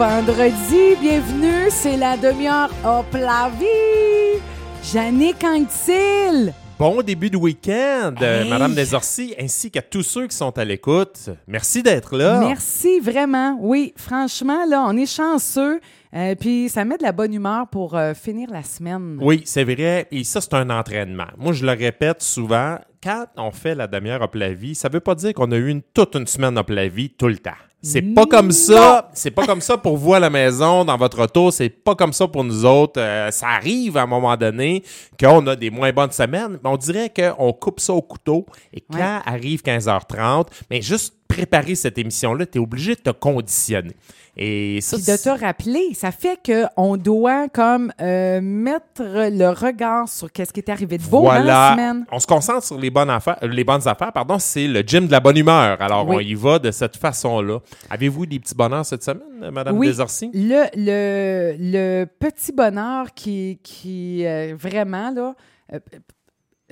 vendredi. 0.00 0.96
Bienvenue, 0.98 1.68
c'est 1.68 1.98
la 1.98 2.16
demi-heure 2.16 2.70
Hop 2.86 3.12
la 3.12 3.50
vie. 3.58 4.40
Jannick 4.82 5.44
Anctil. 5.44 6.54
Bon 6.78 7.02
début 7.02 7.28
de 7.28 7.36
week-end, 7.36 8.14
euh, 8.22 8.44
Hey. 8.44 8.48
Madame 8.48 8.74
Desorcy, 8.74 9.34
ainsi 9.38 9.70
qu'à 9.70 9.82
tous 9.82 10.02
ceux 10.02 10.26
qui 10.26 10.34
sont 10.34 10.56
à 10.56 10.64
l'écoute. 10.64 11.28
Merci 11.46 11.82
d'être 11.82 12.16
là. 12.16 12.40
Merci 12.40 12.98
vraiment. 12.98 13.58
Oui, 13.60 13.92
franchement, 13.94 14.64
là, 14.66 14.86
on 14.88 14.96
est 14.96 15.04
chanceux. 15.04 15.80
Euh, 16.14 16.34
puis 16.34 16.70
ça 16.70 16.86
met 16.86 16.96
de 16.96 17.02
la 17.02 17.12
bonne 17.12 17.34
humeur 17.34 17.68
pour 17.68 17.94
euh, 17.94 18.14
finir 18.14 18.48
la 18.50 18.62
semaine. 18.62 19.18
Oui, 19.20 19.42
c'est 19.44 19.64
vrai. 19.64 20.08
Et 20.10 20.24
ça, 20.24 20.40
c'est 20.40 20.54
un 20.54 20.70
entraînement. 20.70 21.28
Moi, 21.36 21.52
je 21.52 21.66
le 21.66 21.72
répète 21.72 22.22
souvent. 22.22 22.78
Quand 23.02 23.26
on 23.36 23.50
fait 23.50 23.74
la 23.74 23.86
demi-heure 23.86 24.22
Hop 24.22 24.34
la 24.34 24.54
vie, 24.54 24.74
ça 24.74 24.88
veut 24.88 25.00
pas 25.00 25.14
dire 25.14 25.34
qu'on 25.34 25.52
a 25.52 25.56
eu 25.56 25.68
une, 25.68 25.82
toute 25.82 26.16
une 26.16 26.26
semaine 26.26 26.56
Hop 26.56 26.70
la 26.70 26.88
vie 26.88 27.10
tout 27.10 27.28
le 27.28 27.36
temps. 27.36 27.50
C'est 27.82 28.02
pas 28.02 28.26
comme 28.26 28.52
ça. 28.52 29.10
C'est 29.14 29.30
pas 29.30 29.46
comme 29.46 29.60
ça 29.62 29.78
pour 29.78 29.96
vous 29.96 30.12
à 30.14 30.20
la 30.20 30.28
maison, 30.30 30.84
dans 30.84 30.96
votre 30.96 31.22
auto. 31.22 31.50
C'est 31.50 31.70
pas 31.70 31.94
comme 31.94 32.12
ça 32.12 32.28
pour 32.28 32.44
nous 32.44 32.64
autres. 32.66 33.00
Euh, 33.00 33.30
ça 33.30 33.48
arrive 33.48 33.96
à 33.96 34.02
un 34.02 34.06
moment 34.06 34.36
donné 34.36 34.82
qu'on 35.18 35.46
a 35.46 35.56
des 35.56 35.70
moins 35.70 35.90
bonnes 35.92 36.10
semaines, 36.12 36.58
mais 36.62 36.68
on 36.70 36.76
dirait 36.76 37.10
qu'on 37.10 37.52
coupe 37.52 37.80
ça 37.80 37.94
au 37.94 38.02
couteau. 38.02 38.44
Et 38.74 38.80
quand 38.82 38.98
Ouais. 38.98 39.20
arrive 39.24 39.62
15h30, 39.62 40.46
mais 40.70 40.82
juste 40.82 41.14
préparer 41.34 41.74
cette 41.74 41.96
émission-là, 41.98 42.44
tu 42.46 42.58
es 42.58 42.60
obligé 42.60 42.94
de 42.94 43.00
te 43.00 43.10
conditionner. 43.10 43.94
Et 44.36 44.80
ça, 44.80 44.96
Puis 44.96 45.06
de 45.06 45.16
te 45.16 45.28
rappeler, 45.44 45.92
ça 45.94 46.12
fait 46.12 46.38
qu'on 46.44 46.96
doit 46.96 47.48
comme 47.48 47.92
euh, 48.00 48.40
mettre 48.40 49.02
le 49.02 49.48
regard 49.50 50.08
sur 50.08 50.30
qu'est-ce 50.32 50.52
qui 50.52 50.60
est 50.60 50.68
arrivé 50.70 50.96
de 50.98 51.02
beau 51.02 51.22
dans 51.24 51.32
la 51.32 51.40
Voilà. 51.42 51.70
semaine. 51.72 52.06
On 52.12 52.18
se 52.20 52.26
concentre 52.26 52.64
sur 52.64 52.78
les 52.78 52.90
bonnes 52.90 53.10
affaires. 53.10 53.36
euh, 53.42 53.48
Les 53.48 53.64
bonnes 53.64 53.86
affaires, 53.86 54.12
pardon, 54.12 54.38
c'est 54.38 54.66
le 54.68 54.80
gym 54.80 55.06
de 55.06 55.12
la 55.12 55.20
bonne 55.20 55.36
humeur. 55.36 55.80
Alors, 55.82 56.08
Oui. 56.08 56.16
on 56.16 56.20
y 56.20 56.34
va 56.34 56.58
de 56.58 56.70
cette 56.70 56.96
façon-là. 56.96 57.58
Avez-vous 57.90 58.24
des 58.26 58.38
petits 58.38 58.54
bonheurs 58.54 58.86
cette 58.86 59.02
semaine, 59.02 59.50
Madame 59.52 59.76
Oui. 59.76 59.88
Desorcy? 59.88 60.30
Le, 60.32 60.64
le, 60.76 61.56
le 61.58 62.04
petit 62.06 62.52
bonheur 62.52 63.12
qui, 63.14 63.58
qui 63.62 64.24
euh, 64.24 64.54
vraiment, 64.56 65.10
là, 65.10 65.34
euh, 65.74 65.78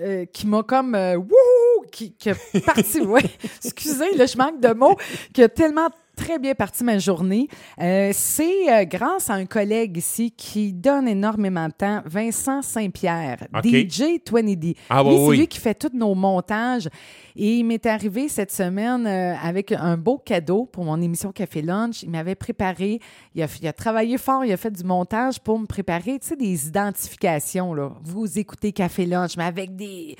euh, 0.01 0.25
qui 0.27 0.47
m'a 0.47 0.63
comme, 0.63 0.95
euh, 0.95 1.17
wouhou, 1.17 1.87
qui, 1.91 2.13
qui 2.13 2.31
a 2.31 2.35
parti, 2.67 3.01
ouais, 3.01 3.25
excusez, 3.65 4.15
là, 4.17 4.27
je 4.27 4.37
manque 4.37 4.61
de 4.61 4.73
mots, 4.73 4.97
qui 5.33 5.43
a 5.43 5.49
tellement 5.49 5.89
très 6.19 6.39
bien 6.39 6.55
parti 6.55 6.83
ma 6.85 6.99
journée. 6.99 7.49
Euh, 7.81 8.11
c'est 8.13 8.71
euh, 8.71 8.85
grâce 8.85 9.31
à 9.31 9.35
un 9.35 9.47
collègue 9.47 9.97
ici 9.97 10.33
qui 10.33 10.73
donne 10.73 11.07
énormément 11.07 11.69
de 11.69 11.73
temps, 11.73 12.03
Vincent 12.05 12.61
Saint-Pierre. 12.61 13.47
DJ 13.63 14.19
20D. 14.27 14.77
Ah, 14.91 15.03
lui, 15.03 15.11
oui, 15.11 15.27
c'est 15.31 15.37
lui 15.37 15.47
qui 15.47 15.61
fait 15.61 15.75
tous 15.75 15.95
nos 15.95 16.15
montages. 16.15 16.89
Et 17.37 17.59
il 17.59 17.65
m'est 17.65 17.87
arrivé 17.87 18.29
cette 18.29 18.51
semaine 18.51 19.07
euh, 19.07 19.35
avec 19.41 19.71
un 19.71 19.97
beau 19.97 20.19
cadeau 20.19 20.65
pour 20.65 20.85
mon 20.85 21.01
émission 21.01 21.31
Café 21.31 21.63
Lunch. 21.63 22.03
Il 22.03 22.11
m'avait 22.11 22.35
préparé, 22.35 23.01
il 23.37 23.43
a, 23.43 23.47
il 23.61 23.69
a 23.69 23.73
travaillé 23.73 24.19
fort, 24.19 24.45
il 24.45 24.53
a 24.53 24.57
fait 24.57 24.73
du 24.73 24.83
montage 24.83 25.39
pour 25.39 25.59
me 25.59 25.67
préparer, 25.67 26.19
tu 26.19 26.29
sais, 26.29 26.37
des 26.37 26.67
identifications. 26.67 27.75
Là. 27.75 27.93
Vous 28.03 28.39
écoutez 28.41 28.73
Café 28.73 29.07
Lunch, 29.07 29.37
mais 29.37 29.45
avec 29.45 29.77
des, 29.77 30.17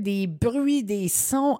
des 0.00 0.26
bruits, 0.26 0.82
des 0.82 1.08
sons. 1.08 1.58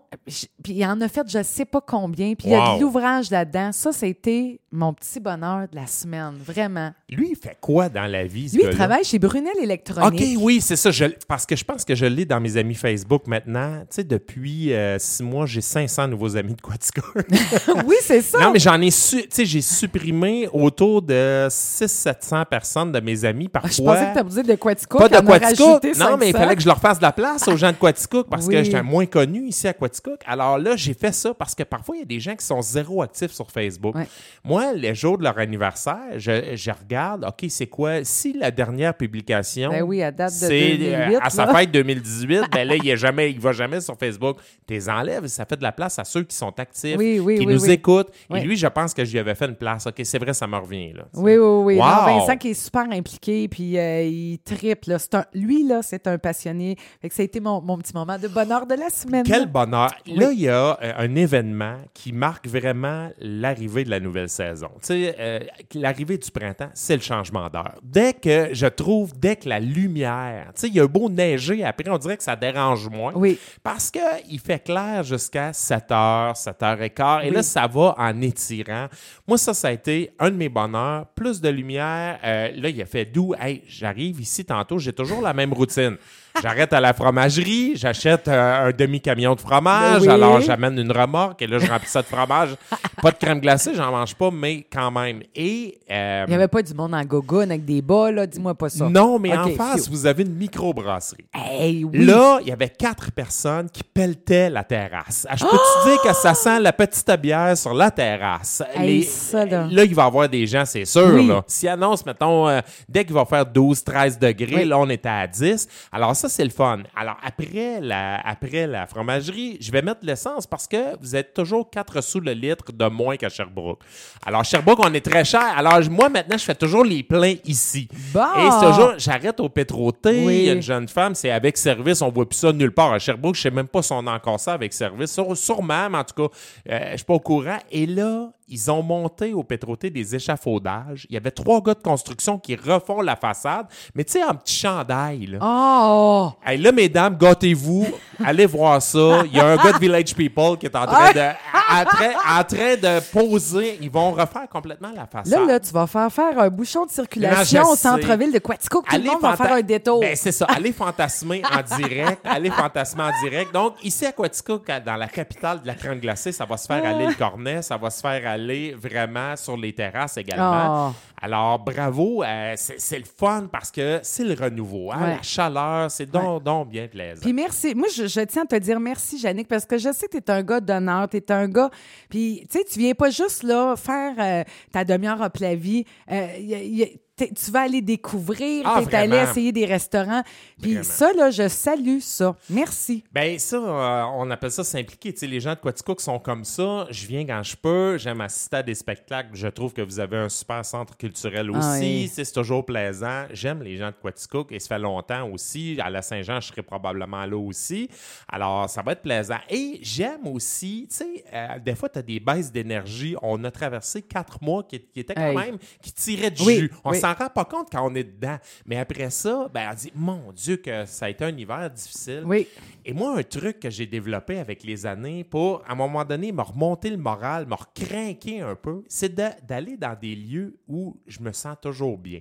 Puis 0.62 0.74
il 0.74 0.84
en 0.84 1.00
a 1.00 1.08
fait 1.08 1.26
je 1.28 1.42
sais 1.42 1.64
pas 1.64 1.80
combien. 1.80 2.34
Puis 2.34 2.48
il 2.48 2.52
y 2.52 2.54
a 2.54 2.76
de 2.76 2.80
l'ouvrage 2.80 3.30
là-dedans. 3.30 3.72
Ça, 3.72 3.92
c'était 3.92 4.60
mon 4.72 4.92
petit 4.92 5.20
bonheur 5.20 5.68
de 5.70 5.76
la 5.76 5.86
semaine, 5.86 6.32
vraiment. 6.44 6.92
Lui, 7.08 7.28
il 7.30 7.36
fait 7.36 7.56
quoi 7.60 7.88
dans 7.88 8.06
la 8.10 8.24
vie, 8.26 8.48
ce 8.48 8.56
Lui, 8.56 8.64
il 8.66 8.70
travaille 8.70 9.04
chez 9.04 9.20
Brunel 9.20 9.52
OK, 9.56 9.62
Électronique. 9.62 10.38
oui, 10.40 10.60
c'est 10.60 10.74
ça. 10.74 10.90
Je- 10.90 11.04
parce 11.28 11.46
que 11.46 11.54
je 11.54 11.64
pense 11.64 11.84
que 11.84 11.94
je 11.94 12.06
l'ai 12.06 12.24
dans 12.24 12.40
mes 12.40 12.56
amis 12.56 12.74
Facebook 12.74 13.26
maintenant. 13.28 13.80
Tu 13.82 13.86
sais, 13.96 14.04
depuis 14.04 14.72
euh, 14.72 14.98
six 14.98 15.22
mois, 15.22 15.46
j'ai 15.46 15.60
500 15.60 16.08
nouveaux 16.08 16.36
amis 16.36 16.54
de 16.54 16.60
Quaticook. 16.60 17.14
oui, 17.86 17.94
c'est 18.02 18.22
ça. 18.22 18.40
non, 18.40 18.50
mais 18.50 18.58
j'en 18.58 18.80
ai 18.80 18.90
su... 18.90 19.22
Tu 19.22 19.28
sais, 19.30 19.44
j'ai 19.46 19.60
supprimé 19.60 20.48
autour 20.52 21.02
de 21.02 21.46
600-700 21.48 22.46
personnes 22.46 22.90
de 22.92 22.98
mes 23.00 23.24
amis. 23.24 23.48
Parfois... 23.48 23.70
je 23.70 23.82
pensais 23.82 24.06
que 24.08 24.12
tu 24.14 24.18
avais 24.18 24.42
dit 24.42 24.48
de 24.48 24.54
Quaticook. 24.56 25.00
Pas 25.00 25.08
de 25.08 25.28
rajouté 25.28 25.92
Non, 25.98 26.16
mais 26.16 26.28
il 26.30 26.32
500. 26.32 26.38
fallait 26.38 26.56
que 26.56 26.62
je 26.62 26.66
leur 26.66 26.80
fasse 26.80 26.98
de 26.98 27.02
la 27.04 27.12
place 27.12 27.46
aux 27.46 27.56
gens 27.56 27.72
de 27.74 27.78
Quaticook 27.78 28.28
parce 28.30 28.46
Oui. 28.46 28.54
que 28.54 28.62
j'étais 28.62 28.82
moins 28.82 29.06
connu 29.06 29.46
ici 29.46 29.68
à 29.68 29.72
Quaticook. 29.74 30.20
Alors 30.26 30.58
là, 30.58 30.76
j'ai 30.76 30.94
fait 30.94 31.12
ça 31.12 31.34
parce 31.34 31.54
que 31.54 31.62
parfois, 31.62 31.96
il 31.96 32.00
y 32.00 32.02
a 32.02 32.06
des 32.06 32.20
gens 32.20 32.34
qui 32.34 32.44
sont 32.46 32.62
zéro 32.62 33.02
actifs 33.02 33.32
sur 33.32 33.50
Facebook. 33.50 33.94
Ouais. 33.94 34.06
Moi, 34.44 34.72
les 34.72 34.94
jours 34.94 35.18
de 35.18 35.24
leur 35.24 35.36
anniversaire, 35.38 35.98
je, 36.16 36.54
je 36.54 36.70
regarde, 36.70 37.24
OK, 37.24 37.44
c'est 37.50 37.66
quoi? 37.66 38.02
Si 38.04 38.32
la 38.32 38.50
dernière 38.50 38.94
publication, 38.94 39.70
Ben 39.70 39.82
oui, 39.82 40.02
à 40.02 40.10
date 40.10 40.32
de 40.32 40.36
c'est 40.46 40.76
2008, 40.78 40.94
euh, 41.16 41.18
à 41.22 41.30
sa 41.30 41.46
fête 41.54 41.70
2018, 41.70 42.42
ben 42.52 42.66
là, 42.68 42.76
il 42.76 42.90
ne 42.90 42.96
jamais, 42.96 43.30
il 43.30 43.40
va 43.40 43.52
jamais 43.52 43.80
sur 43.80 43.96
Facebook. 43.98 44.38
Tu 44.66 44.74
les 44.74 44.88
enlèves, 44.88 45.26
ça 45.26 45.44
fait 45.44 45.56
de 45.56 45.62
la 45.62 45.72
place 45.72 45.98
à 45.98 46.04
ceux 46.04 46.22
qui 46.22 46.34
sont 46.36 46.52
actifs, 46.58 46.96
Oui, 46.96 47.18
oui, 47.18 47.38
qui 47.38 47.46
nous 47.46 47.70
écoutent. 47.70 48.10
Et 48.34 48.40
lui, 48.40 48.56
je 48.56 48.66
pense 48.66 48.94
que 48.94 49.04
je 49.04 49.12
lui 49.12 49.18
avais 49.18 49.34
fait 49.34 49.46
une 49.46 49.56
place. 49.56 49.86
OK, 49.86 50.00
c'est 50.04 50.18
vrai, 50.18 50.32
ça 50.34 50.46
me 50.46 50.56
revient. 50.56 50.92
Là, 50.92 51.04
Oui, 51.14 51.36
oui, 51.36 51.62
oui. 51.64 51.74
Wow! 51.76 51.84
Non, 51.84 52.18
Vincent 52.20 52.36
qui 52.36 52.50
est 52.50 52.54
super 52.54 52.86
impliqué, 52.90 53.48
puis 53.48 53.78
euh, 53.78 54.02
il 54.04 54.38
triple. 54.44 54.90
là. 54.90 54.98
C'est 54.98 55.14
un- 55.14 55.24
lui, 55.34 55.66
là, 55.66 55.80
c'est 55.82 56.06
un 56.06 56.18
passionné. 56.18 56.76
Fait 57.02 57.08
que 57.08 57.14
ça 57.14 57.22
a 57.22 57.24
été 57.24 57.40
mon, 57.40 57.53
mon 57.62 57.78
petit 57.78 57.92
moment 57.94 58.18
de 58.18 58.28
bonheur 58.28 58.66
de 58.66 58.74
la 58.74 58.88
semaine. 58.90 59.24
Quel 59.24 59.46
bonheur. 59.46 59.90
Là, 60.06 60.30
il 60.32 60.40
y 60.40 60.48
a 60.48 60.78
euh, 60.82 60.92
un 60.96 61.14
événement 61.14 61.76
qui 61.92 62.12
marque 62.12 62.46
vraiment 62.46 63.10
l'arrivée 63.20 63.84
de 63.84 63.90
la 63.90 64.00
nouvelle 64.00 64.28
saison. 64.28 64.68
Tu 64.80 64.86
sais, 64.88 65.16
euh, 65.18 65.40
l'arrivée 65.74 66.18
du 66.18 66.30
printemps, 66.30 66.70
c'est 66.74 66.96
le 66.96 67.02
changement 67.02 67.48
d'heure. 67.48 67.74
Dès 67.82 68.12
que, 68.14 68.48
je 68.52 68.66
trouve, 68.66 69.12
dès 69.18 69.36
que 69.36 69.48
la 69.48 69.60
lumière, 69.60 70.46
tu 70.54 70.60
sais, 70.62 70.68
il 70.68 70.74
y 70.74 70.80
a 70.80 70.84
un 70.84 70.86
beau 70.86 71.08
neiger, 71.08 71.64
après, 71.64 71.88
on 71.88 71.98
dirait 71.98 72.16
que 72.16 72.22
ça 72.22 72.36
dérange 72.36 72.88
moins. 72.88 73.12
Oui. 73.14 73.38
Parce 73.62 73.90
qu'il 73.90 74.40
fait 74.40 74.62
clair 74.62 75.02
jusqu'à 75.02 75.52
7 75.52 75.84
h, 75.90 76.34
7 76.36 76.60
h 76.60 76.90
15 76.90 77.24
Et 77.24 77.28
Oui. 77.28 77.34
là, 77.34 77.42
ça 77.42 77.66
va 77.66 77.94
en 77.98 78.20
étirant. 78.20 78.86
Moi, 79.26 79.38
ça, 79.38 79.54
ça 79.54 79.68
a 79.68 79.72
été 79.72 80.12
un 80.18 80.30
de 80.30 80.36
mes 80.36 80.48
bonheurs. 80.48 81.06
Plus 81.14 81.40
de 81.40 81.48
lumière. 81.48 82.18
Euh, 82.24 82.50
là, 82.56 82.68
il 82.68 82.80
a 82.82 82.86
fait 82.86 83.04
doux. 83.04 83.34
Hey, 83.38 83.62
j'arrive 83.66 84.20
ici 84.20 84.44
tantôt, 84.44 84.78
j'ai 84.78 84.92
toujours 84.92 85.20
la 85.22 85.32
même 85.32 85.52
routine. 85.52 85.96
J'arrête 86.42 86.72
à 86.72 86.80
la 86.80 86.92
fromagerie, 86.92 87.72
j'achète 87.76 88.26
euh, 88.28 88.68
un 88.68 88.70
demi-camion 88.72 89.34
de 89.36 89.40
fromage, 89.40 90.02
Oui. 90.02 90.08
alors 90.08 90.40
j'amène 90.40 90.76
une 90.78 90.90
remorque 90.90 91.40
et 91.42 91.46
là, 91.46 91.58
je 91.58 91.70
remplis 91.70 91.88
ça 91.88 92.02
de 92.02 92.06
fromage. 92.06 92.50
pas 93.02 93.12
de 93.12 93.16
crème 93.16 93.38
glacée, 93.40 93.72
j'en 93.74 93.92
mange 93.92 94.14
pas, 94.16 94.30
mais 94.32 94.66
quand 94.70 94.90
même. 94.90 95.22
Et. 95.34 95.78
euh, 95.90 96.24
Il 96.26 96.30
n'y 96.30 96.34
avait 96.34 96.48
pas 96.48 96.62
du 96.62 96.74
monde 96.74 96.92
en 96.94 97.04
gogoune 97.04 97.50
avec 97.52 97.64
des 97.64 97.80
bas, 97.80 98.10
là? 98.10 98.26
Dis-moi 98.26 98.54
pas 98.54 98.68
ça. 98.68 98.88
non, 98.88 99.18
mais 99.18 99.36
en 99.36 99.48
face, 99.50 99.88
vous 99.88 100.06
avez 100.06 100.24
une 100.24 100.34
microbrasserie. 100.34 101.24
Hey, 101.32 101.84
oui. 101.84 102.04
Là, 102.04 102.38
il 102.42 102.48
y 102.48 102.52
avait 102.52 102.68
quatre 102.70 103.12
personnes 103.12 103.70
qui 103.70 103.84
pelletaient 103.84 104.50
la 104.50 104.64
terrasse. 104.64 105.26
Ah, 105.30 105.36
je 105.36 105.44
peux-tu 105.44 105.88
dire 105.90 106.00
que 106.02 106.12
ça 106.14 106.34
sent 106.34 106.58
la 106.60 106.72
petite 106.72 107.10
bière 107.20 107.56
sur 107.56 107.74
la 107.74 107.90
terrasse? 107.92 108.60
Hey, 108.74 109.04
ça, 109.04 109.44
là. 109.46 109.68
il 109.70 109.94
va 109.94 110.02
y 110.02 110.06
avoir 110.06 110.28
des 110.28 110.46
gens, 110.48 110.64
c'est 110.64 110.84
sûr. 110.84 111.10
Oui. 111.14 111.28
Là. 111.28 111.42
S'il 111.46 111.68
annonce, 111.68 112.04
mettons, 112.04 112.48
euh, 112.48 112.60
dès 112.88 113.04
qu'il 113.04 113.14
va 113.14 113.24
faire 113.24 113.46
12, 113.46 113.84
13 113.84 114.18
degrés, 114.18 114.56
Oui. 114.62 114.64
là, 114.64 114.78
on 114.80 114.88
était 114.90 115.08
à 115.08 115.26
10. 115.28 115.68
Alors, 115.92 116.16
ça, 116.28 116.36
c'est 116.36 116.44
le 116.44 116.50
fun. 116.50 116.82
Alors, 116.96 117.16
après 117.22 117.80
la, 117.80 118.18
après 118.20 118.66
la 118.66 118.86
fromagerie, 118.86 119.58
je 119.60 119.70
vais 119.70 119.82
mettre 119.82 120.00
l'essence 120.02 120.46
parce 120.46 120.66
que 120.66 120.98
vous 121.00 121.14
êtes 121.14 121.34
toujours 121.34 121.68
4 121.70 122.00
sous 122.02 122.20
le 122.20 122.32
litre 122.32 122.72
de 122.72 122.86
moins 122.86 123.16
qu'à 123.16 123.28
Sherbrooke. 123.28 123.80
Alors, 124.24 124.44
Sherbrooke, 124.44 124.80
on 124.82 124.94
est 124.94 125.04
très 125.04 125.24
cher. 125.24 125.44
Alors, 125.56 125.80
moi, 125.90 126.08
maintenant, 126.08 126.38
je 126.38 126.44
fais 126.44 126.54
toujours 126.54 126.84
les 126.84 127.02
pleins 127.02 127.34
ici. 127.44 127.88
Bon. 128.12 128.20
Et 128.38 128.50
c'est 128.50 128.66
toujours, 128.66 128.92
j'arrête 128.96 129.38
au 129.40 129.48
pétroté. 129.48 130.24
Oui. 130.24 130.34
Il 130.34 130.44
y 130.44 130.50
a 130.50 130.54
une 130.54 130.62
jeune 130.62 130.88
femme, 130.88 131.14
c'est 131.14 131.30
avec 131.30 131.56
service. 131.56 132.00
On 132.00 132.10
voit 132.10 132.28
plus 132.28 132.38
ça 132.38 132.52
nulle 132.52 132.72
part. 132.72 132.92
À 132.92 132.98
Sherbrooke, 132.98 133.36
je 133.36 133.42
sais 133.42 133.50
même 133.50 133.68
pas 133.68 133.82
si 133.82 133.92
on 133.92 134.06
a 134.06 134.12
encore 134.12 134.40
ça 134.40 134.54
avec 134.54 134.72
service. 134.72 135.18
Sûrement, 135.34 135.90
mais 135.90 135.98
en 135.98 136.04
tout 136.04 136.28
cas, 136.28 136.34
euh, 136.70 136.90
je 136.92 136.96
suis 136.96 137.04
pas 137.04 137.14
au 137.14 137.20
courant. 137.20 137.58
Et 137.70 137.86
là, 137.86 138.30
ils 138.48 138.70
ont 138.70 138.82
monté 138.82 139.32
au 139.32 139.42
pétroté 139.42 139.90
des 139.90 140.14
échafaudages. 140.14 141.06
Il 141.08 141.14
y 141.14 141.16
avait 141.16 141.30
trois 141.30 141.60
gars 141.62 141.74
de 141.74 141.82
construction 141.82 142.38
qui 142.38 142.54
refont 142.56 143.00
la 143.00 143.16
façade, 143.16 143.66
mais 143.94 144.04
tu 144.04 144.12
sais, 144.12 144.24
en 144.24 144.34
petit 144.34 144.54
chandail. 144.56 145.26
Là. 145.26 145.38
Oh! 145.42 146.32
Hey, 146.44 146.58
là, 146.58 146.72
mesdames, 146.72 147.16
gâtez-vous. 147.16 147.86
Allez 148.24 148.46
voir 148.46 148.80
ça. 148.82 149.22
Il 149.26 149.34
y 149.36 149.40
a 149.40 149.46
un 149.46 149.56
gars 149.56 149.72
de 149.72 149.78
Village 149.78 150.14
People 150.14 150.58
qui 150.58 150.66
est 150.66 150.76
en 150.76 150.86
train 150.86 151.12
de, 151.12 151.20
en 151.20 151.84
train, 151.84 152.10
en 152.38 152.44
train 152.44 152.76
de 152.76 153.00
poser. 153.12 153.78
Ils 153.80 153.90
vont 153.90 154.10
refaire 154.12 154.48
complètement 154.50 154.90
la 154.94 155.06
façade. 155.06 155.32
Là, 155.40 155.44
là, 155.46 155.60
tu 155.60 155.72
vas 155.72 155.86
faire 155.86 156.12
faire 156.12 156.38
un 156.38 156.48
bouchon 156.50 156.84
de 156.86 156.90
circulation 156.90 157.62
Non, 157.62 157.70
au 157.70 157.76
centre-ville 157.76 158.32
de 158.32 158.38
Quaticook. 158.38 158.86
Tout 158.88 158.96
le 158.96 159.04
monde 159.04 159.22
va 159.22 159.36
faire 159.36 159.52
un 159.52 159.62
détour. 159.62 160.00
Ben, 160.00 160.14
c'est 160.16 160.32
ça. 160.32 160.46
Allez 160.48 160.72
fantasmer 160.72 161.42
en 161.50 161.76
direct. 161.76 162.20
Allez 162.24 162.50
fantasmer 162.50 163.02
en 163.04 163.22
direct. 163.22 163.52
Donc, 163.52 163.74
ici 163.82 164.04
à 164.06 164.12
Quaticook, 164.12 164.68
à- 164.68 164.80
dans 164.80 164.96
la 164.96 165.08
capitale 165.08 165.62
de 165.62 165.66
la 165.66 165.74
crème 165.74 165.98
glacée, 165.98 166.32
ça 166.32 166.44
va 166.44 166.56
se 166.56 166.66
faire 166.66 166.84
aller 166.84 167.06
le 167.06 167.14
cornet. 167.14 167.62
Ça 167.62 167.76
va 167.76 167.90
se 167.90 168.00
faire 168.00 168.26
aller 168.34 168.72
vraiment 168.74 169.34
sur 169.36 169.56
les 169.56 169.72
terrasses 169.72 170.16
également. 170.16 170.90
Oh. 170.90 170.92
Alors, 171.20 171.58
bravo. 171.58 172.22
euh, 172.22 172.52
c'est 172.56 172.98
le 172.98 173.04
fun 173.04 173.48
parce 173.50 173.70
que 173.70 174.00
c'est 174.02 174.24
le 174.24 174.34
renouveau. 174.34 174.92
hein. 174.92 175.00
Ouais. 175.00 175.16
La 175.16 175.22
chaleur, 175.22 175.90
c'est 175.90 176.06
donc, 176.10 176.42
donc 176.42 176.68
bien 176.68 176.86
plaisant. 176.86 177.22
Puis 177.22 177.32
merci. 177.32 177.74
Moi, 177.74 177.88
je, 177.94 178.06
je 178.06 178.20
tiens 178.20 178.42
à 178.42 178.46
te 178.46 178.56
dire 178.56 178.78
merci, 178.78 179.16
Yannick, 179.18 179.48
parce 179.48 179.64
que 179.64 179.78
je 179.78 179.92
sais 179.92 180.06
que 180.06 180.18
tu 180.18 180.24
es 180.24 180.30
un 180.30 180.42
gars 180.42 180.60
d'honneur, 180.60 181.08
tu 181.08 181.16
es 181.16 181.32
un 181.32 181.48
gars. 181.48 181.70
Puis, 182.10 182.46
tu 182.50 182.58
sais, 182.58 182.64
tu 182.64 182.78
viens 182.78 182.94
pas 182.94 183.10
juste 183.10 183.42
là 183.42 183.74
faire 183.76 184.14
euh, 184.18 184.44
ta 184.72 184.84
demi-heure 184.84 185.22
up 185.22 185.36
la 185.40 185.54
vie. 185.54 185.84
Euh, 186.10 186.26
y 186.40 186.54
a- 186.54 186.62
y 186.62 186.82
a- 186.82 186.86
t'es- 186.86 187.13
tu 187.16 187.50
vas 187.52 187.60
aller 187.62 187.80
découvrir, 187.80 188.64
Ah, 188.66 188.82
t'es 188.84 188.96
allé 188.96 189.16
essayer 189.18 189.52
des 189.52 189.66
restaurants. 189.66 190.22
Puis 190.60 190.78
ça, 190.82 191.12
là, 191.16 191.30
je 191.30 191.48
salue 191.48 192.00
ça. 192.00 192.34
Merci. 192.50 193.04
Ben 193.12 193.38
ça, 193.38 193.56
euh, 193.56 194.02
on 194.16 194.30
appelle 194.30 194.50
ça 194.50 194.64
s'impliquer. 194.64 195.12
Tu 195.12 195.20
sais, 195.20 195.26
les 195.26 195.38
gens 195.40 195.50
de 195.54 195.58
Quaticook 195.60 196.00
sont 196.00 196.18
comme 196.18 196.44
ça. 196.44 196.86
Je 196.90 197.06
viens 197.06 197.24
quand 197.24 197.42
je 197.42 197.56
peux. 197.56 197.98
J'aime 197.98 198.20
assister 198.20 198.56
à 198.56 198.62
des 198.62 198.74
spectacles. 198.74 199.30
Je 199.34 199.46
trouve 199.46 199.72
que 199.72 199.82
vous 199.82 200.00
avez 200.00 200.16
un 200.16 200.28
super 200.28 200.64
centre 200.64 200.96
culturel 200.96 201.50
aussi. 201.50 201.60
Ah 201.62 201.78
oui. 201.80 202.08
Tu 202.08 202.14
sais, 202.16 202.24
C'est 202.24 202.32
toujours 202.32 202.64
plaisant. 202.66 203.26
J'aime 203.32 203.62
les 203.62 203.76
gens 203.76 203.88
de 203.90 203.96
Quaticook 204.02 204.50
et 204.50 204.58
ça 204.58 204.68
fait 204.74 204.78
longtemps 204.80 205.28
aussi. 205.30 205.78
À 205.80 205.90
la 205.90 206.02
Saint-Jean, 206.02 206.40
je 206.40 206.48
serai 206.48 206.62
probablement 206.62 207.24
là 207.26 207.36
aussi. 207.36 207.88
Alors, 208.28 208.68
ça 208.68 208.82
va 208.82 208.92
être 208.92 209.02
plaisant. 209.02 209.38
Et 209.50 209.78
j'aime 209.82 210.26
aussi, 210.26 210.88
tu 210.90 210.96
sais, 210.96 211.24
euh, 211.32 211.58
des 211.64 211.74
fois, 211.76 211.88
tu 211.88 211.98
as 212.00 212.02
des 212.02 212.18
baisses 212.18 212.50
d'énergie. 212.50 213.14
On 213.22 213.42
a 213.44 213.50
traversé 213.50 214.02
quatre 214.02 214.42
mois 214.42 214.64
qui, 214.64 214.80
qui 214.80 215.00
étaient 215.00 215.14
quand 215.14 215.24
Hey. 215.24 215.36
même, 215.36 215.58
qui 215.80 215.92
tiraient 215.92 216.30
du 216.30 216.42
Oui, 216.42 216.56
jus. 216.58 216.72
On 216.84 216.90
oui. 216.90 216.98
S'en 217.06 217.14
rend 217.14 217.28
pas 217.28 217.44
compte 217.44 217.68
quand 217.70 217.86
on 217.90 217.94
est 217.94 218.04
dedans. 218.04 218.36
Mais 218.66 218.76
après 218.78 219.10
ça, 219.10 219.48
ben, 219.52 219.68
on 219.70 219.74
dit, 219.74 219.92
mon 219.94 220.32
Dieu, 220.32 220.56
que 220.56 220.84
ça 220.86 221.06
a 221.06 221.08
été 221.10 221.24
un 221.24 221.36
hiver 221.36 221.70
difficile. 221.70 222.22
Oui. 222.24 222.46
Et 222.84 222.92
moi, 222.92 223.18
un 223.18 223.22
truc 223.22 223.60
que 223.60 223.70
j'ai 223.70 223.86
développé 223.86 224.38
avec 224.38 224.62
les 224.64 224.86
années 224.86 225.24
pour, 225.24 225.62
à 225.68 225.72
un 225.72 225.74
moment 225.74 226.04
donné, 226.04 226.32
me 226.32 226.42
remonter 226.42 226.90
le 226.90 226.96
moral, 226.96 227.46
me 227.46 227.54
recrinquer 227.54 228.40
un 228.40 228.54
peu, 228.54 228.82
c'est 228.88 229.14
de- 229.14 229.22
d'aller 229.46 229.76
dans 229.76 229.96
des 229.98 230.14
lieux 230.14 230.56
où 230.68 230.96
je 231.06 231.20
me 231.20 231.32
sens 231.32 231.56
toujours 231.60 231.98
bien. 231.98 232.20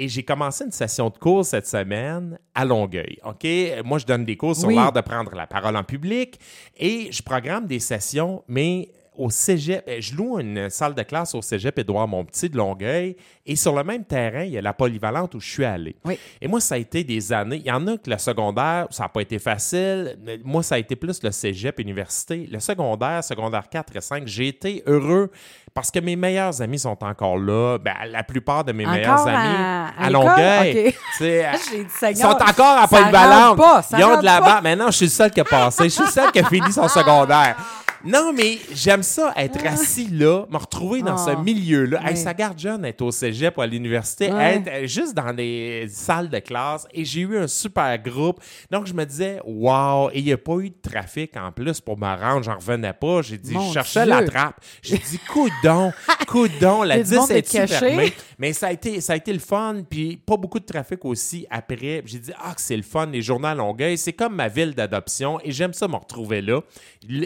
Et 0.00 0.06
j'ai 0.06 0.22
commencé 0.22 0.64
une 0.64 0.70
session 0.70 1.10
de 1.10 1.18
cours 1.18 1.44
cette 1.44 1.66
semaine 1.66 2.38
à 2.54 2.64
Longueuil. 2.64 3.18
OK? 3.24 3.44
Moi, 3.84 3.98
je 3.98 4.06
donne 4.06 4.24
des 4.24 4.36
cours 4.36 4.54
sur 4.54 4.68
Oui. 4.68 4.76
l'art 4.76 4.92
de 4.92 5.00
prendre 5.00 5.34
la 5.34 5.48
parole 5.48 5.76
en 5.76 5.82
public 5.82 6.38
et 6.76 7.10
je 7.10 7.20
programme 7.20 7.66
des 7.66 7.80
sessions, 7.80 8.44
mais 8.46 8.90
au 9.18 9.30
cégep, 9.30 9.84
euh, 9.88 9.96
je 10.00 10.14
loue 10.14 10.38
une 10.38 10.70
salle 10.70 10.94
de 10.94 11.02
classe 11.02 11.34
au 11.34 11.42
cégep 11.42 11.78
Édouard 11.78 12.08
Montpetit 12.08 12.48
de 12.48 12.56
Longueuil 12.56 13.16
et 13.44 13.56
sur 13.56 13.74
le 13.74 13.82
même 13.84 14.04
terrain, 14.04 14.42
il 14.44 14.50
y 14.52 14.58
a 14.58 14.62
la 14.62 14.72
polyvalente 14.72 15.34
où 15.34 15.40
je 15.40 15.50
suis 15.50 15.64
allé. 15.64 15.96
Oui. 16.04 16.18
Et 16.40 16.48
moi, 16.48 16.60
ça 16.60 16.76
a 16.76 16.78
été 16.78 17.02
des 17.04 17.32
années. 17.32 17.56
Il 17.56 17.66
y 17.66 17.72
en 17.72 17.86
a 17.86 17.96
que 17.96 18.08
le 18.10 18.18
secondaire, 18.18 18.86
ça 18.90 19.02
n'a 19.04 19.08
pas 19.08 19.20
été 19.22 19.38
facile. 19.38 20.18
Moi, 20.44 20.62
ça 20.62 20.76
a 20.76 20.78
été 20.78 20.96
plus 20.96 21.22
le 21.22 21.30
cégep, 21.30 21.78
université. 21.80 22.48
Le 22.50 22.60
secondaire, 22.60 23.24
secondaire 23.24 23.68
4 23.68 23.96
et 23.96 24.00
5, 24.00 24.22
j'ai 24.26 24.48
été 24.48 24.82
heureux 24.86 25.30
parce 25.74 25.90
que 25.90 25.98
mes 26.00 26.16
meilleurs 26.16 26.60
amis 26.62 26.78
sont 26.78 26.96
encore 27.04 27.38
là. 27.38 27.78
Ben, 27.78 27.94
la 28.10 28.22
plupart 28.22 28.64
de 28.64 28.72
mes 28.72 28.84
Encore 28.84 28.94
meilleurs 28.96 29.28
à- 29.28 29.86
amis 29.86 29.92
à? 29.98 30.10
Longueuil. 30.10 30.94
Dit, 31.20 32.16
sont 32.20 32.28
encore 32.28 32.78
à 32.82 32.86
polyvalente. 32.88 33.56
pas, 33.56 33.82
Ils 33.96 34.04
ont 34.04 34.18
de 34.20 34.24
la 34.24 34.40
barre. 34.40 34.62
Maintenant, 34.62 34.86
je 34.90 34.96
suis 34.96 35.06
le 35.06 35.10
seul 35.10 35.30
qui 35.30 35.40
a 35.40 35.44
passé. 35.44 35.84
Je 35.84 35.88
suis 35.88 36.04
le 36.04 36.10
seul 36.10 36.30
qui 36.32 36.38
a 36.40 36.44
fini 36.44 36.70
son 36.72 36.86
secondaire. 36.88 37.56
Non, 38.04 38.32
mais 38.32 38.58
j'aime 38.72 39.02
ça, 39.02 39.32
être 39.36 39.64
assis 39.66 40.06
là, 40.08 40.46
me 40.50 40.56
retrouver 40.56 41.02
dans 41.02 41.16
ce 41.18 41.30
Ah. 41.30 41.36
milieu-là. 41.42 42.00
Hey, 42.04 42.14
Oui. 42.14 42.16
ça 42.16 42.32
garde 42.32 42.58
jeune, 42.58 42.84
être 42.84 43.02
au 43.02 43.10
cégep 43.10 43.58
ou 43.58 43.60
à 43.60 43.66
l'université, 43.66 44.30
Ouais. 44.32 44.54
être 44.56 44.68
euh, 44.68 44.86
juste 44.86 45.14
dans 45.14 45.32
des 45.34 45.86
salles 45.90 46.28
de 46.28 46.38
classe. 46.38 46.86
Et 46.94 47.04
j'ai 47.04 47.22
eu 47.22 47.36
un 47.38 47.48
super 47.48 47.98
groupe. 47.98 48.40
Donc, 48.70 48.86
je 48.86 48.94
me 48.94 49.04
disais, 49.04 49.40
wow, 49.44 50.10
et 50.12 50.18
il 50.20 50.24
n'y 50.24 50.32
a 50.32 50.38
pas 50.38 50.58
eu 50.58 50.70
de 50.70 50.76
trafic 50.80 51.36
en 51.36 51.50
plus 51.50 51.80
pour 51.80 51.98
me 51.98 52.06
rendre. 52.06 52.44
J'en 52.44 52.54
revenais 52.56 52.92
pas. 52.92 53.22
J'ai 53.22 53.36
dit, 53.38 53.52
Mon 53.54 53.66
je 53.68 53.72
cherchais 53.74 54.04
Dieu. 54.04 54.10
la 54.10 54.22
trappe. 54.22 54.56
J'ai 54.80 54.98
dit, 54.98 55.18
coudon, 55.30 55.92
coudon, 56.28 56.82
la 56.84 56.96
Il 56.96 56.98
y 56.98 57.00
a 57.00 57.04
du 57.04 57.10
10 57.10 57.16
monde 57.16 57.30
est 57.32 57.50
caché. 57.50 57.66
fermée. 57.78 58.12
Mais 58.38 58.52
ça 58.52 58.68
a 58.68 58.72
été, 58.72 59.00
ça 59.00 59.14
a 59.14 59.16
été 59.16 59.32
le 59.32 59.38
fun, 59.40 59.82
puis 59.88 60.16
pas 60.16 60.36
beaucoup 60.36 60.60
de 60.60 60.64
trafic 60.66 61.04
aussi 61.04 61.46
après. 61.50 62.02
J'ai 62.06 62.18
dit, 62.20 62.32
ah, 62.40 62.54
que 62.54 62.60
c'est 62.60 62.76
le 62.76 62.82
fun, 62.84 63.06
les 63.06 63.22
journaux 63.22 63.48
à 63.48 63.54
Longueuil, 63.56 63.98
c'est 63.98 64.12
comme 64.12 64.36
ma 64.36 64.46
ville 64.48 64.72
d'adoption, 64.74 65.40
et 65.42 65.50
j'aime 65.50 65.72
ça 65.72 65.88
me 65.88 65.96
retrouver 65.96 66.40
là. 66.42 66.60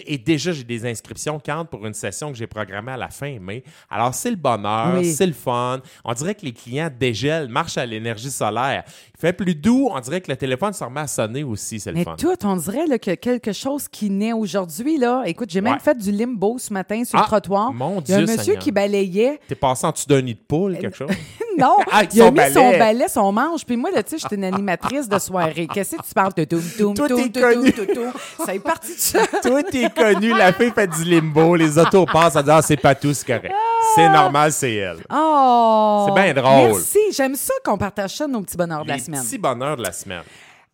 Et 0.07 0.17
déjà, 0.19 0.53
j'ai 0.53 0.62
des 0.65 0.87
inscriptions 0.89 1.37
entrent 1.37 1.67
pour 1.71 1.85
une 1.87 1.95
session 1.95 2.31
que 2.31 2.37
j'ai 2.39 2.47
programmée 2.47 2.93
à 2.93 2.97
la 2.97 3.09
fin 3.09 3.39
mai. 3.41 3.63
Alors, 3.91 4.15
c'est 4.15 4.31
le 4.31 4.37
bonheur, 4.37 4.95
Oui. 4.97 5.13
c'est 5.13 5.27
le 5.27 5.33
fun. 5.33 5.81
On 6.05 6.13
dirait 6.15 6.35
que 6.35 6.45
les 6.45 6.53
clients 6.53 6.91
dégèlent, 6.99 7.49
marchent 7.49 7.79
à 7.79 7.87
l'énergie 7.87 8.31
solaire. 8.31 8.85
Il 9.17 9.21
fait 9.21 9.33
plus 9.33 9.55
doux, 9.55 9.89
on 9.93 10.01
dirait 10.01 10.21
que 10.21 10.31
le 10.31 10.37
téléphone 10.37 10.73
se 10.73 10.83
remet 10.83 11.01
à 11.01 11.07
sonner 11.07 11.43
aussi, 11.45 11.79
c'est 11.81 11.91
le 11.91 11.99
Mais 11.99 12.05
fun. 12.05 12.17
tout, 12.19 12.37
on 12.45 12.57
dirait 12.57 12.87
là, 12.87 12.99
que 12.99 13.15
quelque 13.15 13.53
chose 13.53 13.89
qui 13.89 14.11
naît 14.11 14.33
aujourd'hui. 14.33 14.99
là. 14.99 15.23
Écoute, 15.27 15.51
j'ai 15.51 15.61
même 15.61 15.75
Ouais. 15.75 15.79
fait 15.79 15.97
du 15.97 16.11
limbo 16.13 16.57
ce 16.59 16.73
matin 16.73 17.03
sur 17.05 17.19
Ah, 17.19 17.23
le 17.23 17.27
trottoir. 17.29 17.73
mon 17.73 18.01
Il 18.01 18.11
y 18.11 18.15
a 18.15 18.17
un 18.19 18.25
Dieu 18.25 18.37
monsieur 18.37 18.55
qui 18.57 18.71
balayait. 18.73 19.39
T'es 19.49 19.55
passé 19.55 19.87
en 19.87 19.91
dessous 19.93 20.07
d'un 20.09 20.23
nid 20.23 20.35
de 20.35 20.41
poule, 20.47 20.79
quelque 20.79 20.97
chose? 20.97 21.11
Non, 21.59 21.77
Avec 21.93 22.15
il 22.15 22.23
a 22.23 22.31
mis 22.31 22.37
balai. 22.39 22.55
son 22.55 22.71
balai, 22.79 23.09
son 23.09 23.31
manche. 23.31 23.67
Puis 23.67 23.77
moi, 23.77 23.91
là, 23.91 24.03
tu 24.03 24.13
sais, 24.13 24.19
j'étais 24.19 24.37
une 24.37 24.45
animatrice 24.45 25.07
de 25.07 25.19
soirée. 25.19 25.69
Qu'est-ce 25.73 25.97
que 25.97 26.03
tu 26.03 26.15
parles? 26.15 26.33
Connu. 26.33 26.47
toum, 26.79 26.95
toum, 26.95 27.31
toum. 27.31 28.13
Ça 28.47 28.55
est 28.55 28.59
parti 28.59 28.95
de 28.95 28.99
ça. 28.99 29.27
Toi, 29.43 29.63
t'es 29.63 29.91
connu, 29.91 30.31
la 30.31 30.52
fille 30.53 30.71
fait 30.71 30.87
du 30.89 31.05
limbo, 31.05 31.55
les 31.57 31.79
autos 31.79 32.07
passent, 32.07 32.37
elle 32.37 32.45
dit, 32.45 32.51
ah, 32.51 32.63
c'est 32.63 32.77
pas 32.77 32.95
tout, 32.95 33.13
c'est 33.15 33.27
correct. 33.27 33.53
C'est 33.95 34.09
normal, 34.09 34.53
c'est 34.53 34.75
elle. 34.75 34.99
Oh! 35.13 36.07
C'est 36.09 36.23
bien 36.23 36.33
drôle. 36.35 36.69
Merci. 36.73 36.99
J'aime 37.13 37.35
ça 37.35 37.53
qu'on 37.65 37.77
partage 37.77 38.17
ça, 38.17 38.27
nos 38.27 38.41
petits 38.43 38.57
bonheurs 38.57 38.85
de 38.85 38.89
la 38.89 38.97
Les 38.97 39.03
semaine. 39.03 39.23
petits 39.23 39.39
bonheurs 39.39 39.77
de 39.77 39.83
la 39.83 39.93
semaine. 39.93 40.23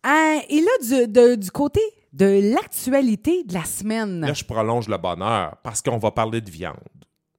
Ah, 0.03 0.37
et 0.47 0.61
là, 0.61 0.71
du, 0.81 1.07
de- 1.11 1.35
du 1.35 1.51
côté 1.51 1.81
de 2.13 2.53
l'actualité 2.53 3.43
de 3.43 3.53
la 3.53 3.65
semaine, 3.65 4.21
Là, 4.21 4.33
je 4.33 4.43
prolonge 4.43 4.87
le 4.87 4.97
bonheur 4.97 5.55
parce 5.63 5.81
qu'on 5.81 5.97
va 5.97 6.11
parler 6.11 6.41
de 6.41 6.49
viande. 6.49 6.75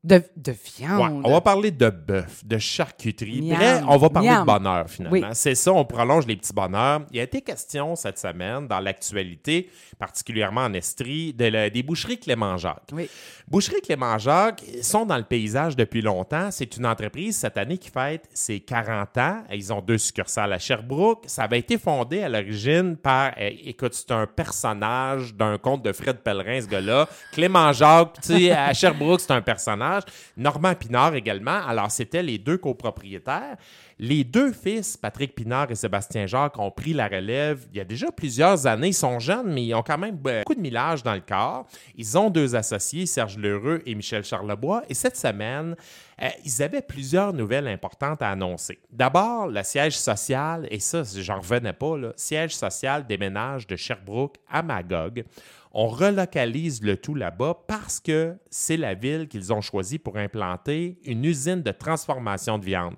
De, 0.02 0.22
de 0.34 0.52
Ouais, 0.52 0.58
viande. 0.78 1.20
on 1.24 1.30
va 1.30 1.40
parler 1.42 1.70
de 1.70 1.90
bœuf, 1.90 2.42
de 2.44 2.56
charcuterie. 2.56 3.42
Miam, 3.42 3.58
Bref, 3.58 3.82
on 3.86 3.96
va 3.98 4.08
parler 4.08 4.28
miam. 4.30 4.40
de 4.40 4.46
bonheur 4.46 4.88
finalement. 4.88 5.12
Oui. 5.28 5.34
C'est 5.34 5.54
ça, 5.54 5.72
on 5.74 5.84
prolonge 5.84 6.26
les 6.26 6.36
petits 6.36 6.54
bonheurs. 6.54 7.02
Il 7.12 7.20
a 7.20 7.24
été 7.24 7.42
question 7.42 7.94
cette 7.96 8.18
semaine 8.18 8.66
dans 8.66 8.80
l'actualité, 8.80 9.68
particulièrement 9.98 10.62
en 10.62 10.72
Estrie, 10.72 11.34
de 11.34 11.44
la- 11.44 11.68
des 11.68 11.82
boucheries 11.82 12.18
Clément-Jacques. 12.18 12.88
Oui. 12.92 13.10
Boucherie 13.46 13.82
Clément-Jacques 13.82 14.62
sont 14.80 15.04
dans 15.04 15.18
le 15.18 15.24
paysage 15.24 15.76
depuis 15.76 16.00
longtemps. 16.00 16.50
C'est 16.50 16.76
une 16.78 16.86
entreprise 16.86 17.36
cette 17.36 17.58
année 17.58 17.76
qui 17.76 17.90
fête 17.90 18.26
ses 18.32 18.60
40 18.60 19.18
ans. 19.18 19.42
Ils 19.52 19.70
ont 19.70 19.82
deux 19.82 19.98
succursales 19.98 20.52
à 20.54 20.58
Sherbrooke. 20.58 21.24
Ça 21.26 21.42
avait 21.42 21.58
été 21.58 21.76
fondé 21.76 22.22
à 22.22 22.28
l'origine 22.30 22.96
par, 22.96 23.32
euh, 23.38 23.50
écoute, 23.64 23.92
c'est 23.92 24.12
un 24.12 24.26
personnage 24.26 25.34
d'un 25.34 25.58
conte 25.58 25.82
de 25.84 25.92
Fred 25.92 26.18
Pellerin, 26.20 26.60
ce 26.62 26.66
gars-là. 26.68 27.06
Clément-Jacques, 27.32 28.20
tu 28.22 28.28
sais, 28.38 28.50
à 28.52 28.72
Sherbrooke, 28.72 29.20
c'est 29.20 29.32
un 29.32 29.42
personnage. 29.42 29.89
Normand 30.36 30.74
Pinard 30.74 31.14
également. 31.14 31.66
Alors, 31.66 31.90
c'était 31.90 32.22
les 32.22 32.38
deux 32.38 32.58
copropriétaires. 32.58 33.56
Les 33.98 34.24
deux 34.24 34.52
fils, 34.52 34.96
Patrick 34.96 35.34
Pinard 35.34 35.70
et 35.70 35.74
Sébastien 35.74 36.26
Jacques, 36.26 36.58
ont 36.58 36.70
pris 36.70 36.94
la 36.94 37.06
relève 37.06 37.66
il 37.70 37.76
y 37.76 37.80
a 37.80 37.84
déjà 37.84 38.10
plusieurs 38.10 38.66
années. 38.66 38.88
Ils 38.88 38.94
sont 38.94 39.18
jeunes, 39.18 39.52
mais 39.52 39.66
ils 39.66 39.74
ont 39.74 39.82
quand 39.82 39.98
même 39.98 40.16
beaucoup 40.16 40.54
de 40.54 40.60
millage 40.60 41.02
dans 41.02 41.14
le 41.14 41.20
corps. 41.20 41.66
Ils 41.96 42.16
ont 42.16 42.30
deux 42.30 42.56
associés, 42.56 43.04
Serge 43.04 43.36
Lheureux 43.36 43.82
et 43.84 43.94
Michel 43.94 44.24
Charlebois. 44.24 44.82
Et 44.88 44.94
cette 44.94 45.16
semaine, 45.18 45.76
euh, 46.22 46.28
ils 46.44 46.62
avaient 46.62 46.82
plusieurs 46.82 47.32
nouvelles 47.32 47.68
importantes 47.68 48.22
à 48.22 48.30
annoncer. 48.30 48.78
D'abord, 48.90 49.48
le 49.48 49.62
siège 49.62 49.98
social, 49.98 50.66
et 50.70 50.78
ça, 50.78 51.02
j'en 51.16 51.38
revenais 51.38 51.72
pas, 51.72 51.96
le 51.96 52.12
siège 52.16 52.54
social 52.54 53.06
déménage 53.06 53.66
de 53.66 53.76
Sherbrooke 53.76 54.36
à 54.48 54.62
Magog. 54.62 55.24
On 55.72 55.86
relocalise 55.88 56.82
le 56.82 56.96
tout 56.96 57.14
là-bas 57.14 57.58
parce 57.68 58.00
que 58.00 58.36
c'est 58.50 58.76
la 58.76 58.94
ville 58.94 59.28
qu'ils 59.28 59.52
ont 59.52 59.60
choisie 59.60 59.98
pour 59.98 60.16
implanter 60.16 60.98
une 61.04 61.24
usine 61.24 61.62
de 61.62 61.70
transformation 61.70 62.58
de 62.58 62.64
viande. 62.64 62.96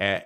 Euh, 0.00 0.18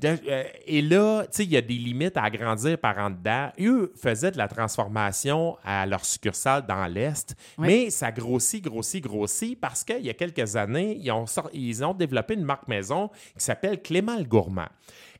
de- 0.00 0.16
euh, 0.28 0.44
et 0.64 0.80
là, 0.80 1.22
tu 1.24 1.28
sais, 1.32 1.44
il 1.44 1.50
y 1.50 1.56
a 1.56 1.60
des 1.60 1.74
limites 1.74 2.16
à 2.16 2.22
agrandir 2.22 2.78
par 2.78 2.98
en 2.98 3.10
dedans. 3.10 3.50
Eux 3.60 3.92
faisaient 4.00 4.30
de 4.30 4.38
la 4.38 4.46
transformation 4.46 5.56
à 5.64 5.84
leur 5.86 6.04
succursale 6.04 6.64
dans 6.66 6.86
l'Est, 6.86 7.34
Oui. 7.58 7.66
mais 7.66 7.90
ça 7.90 8.12
grossit, 8.12 8.62
grossit, 8.62 9.02
grossit 9.02 9.58
parce 9.60 9.82
qu'il 9.82 10.02
y 10.06 10.08
a 10.10 10.14
quelques 10.14 10.54
années, 10.54 10.96
ils 11.00 11.10
ont, 11.10 11.24
ils 11.52 11.84
ont 11.84 11.94
développé 11.94 12.34
une 12.34 12.44
marque 12.44 12.68
maison 12.68 13.08
qui 13.36 13.44
s'appelle 13.44 13.82
Clément 13.82 14.16
le 14.16 14.24
Gourmand. 14.24 14.68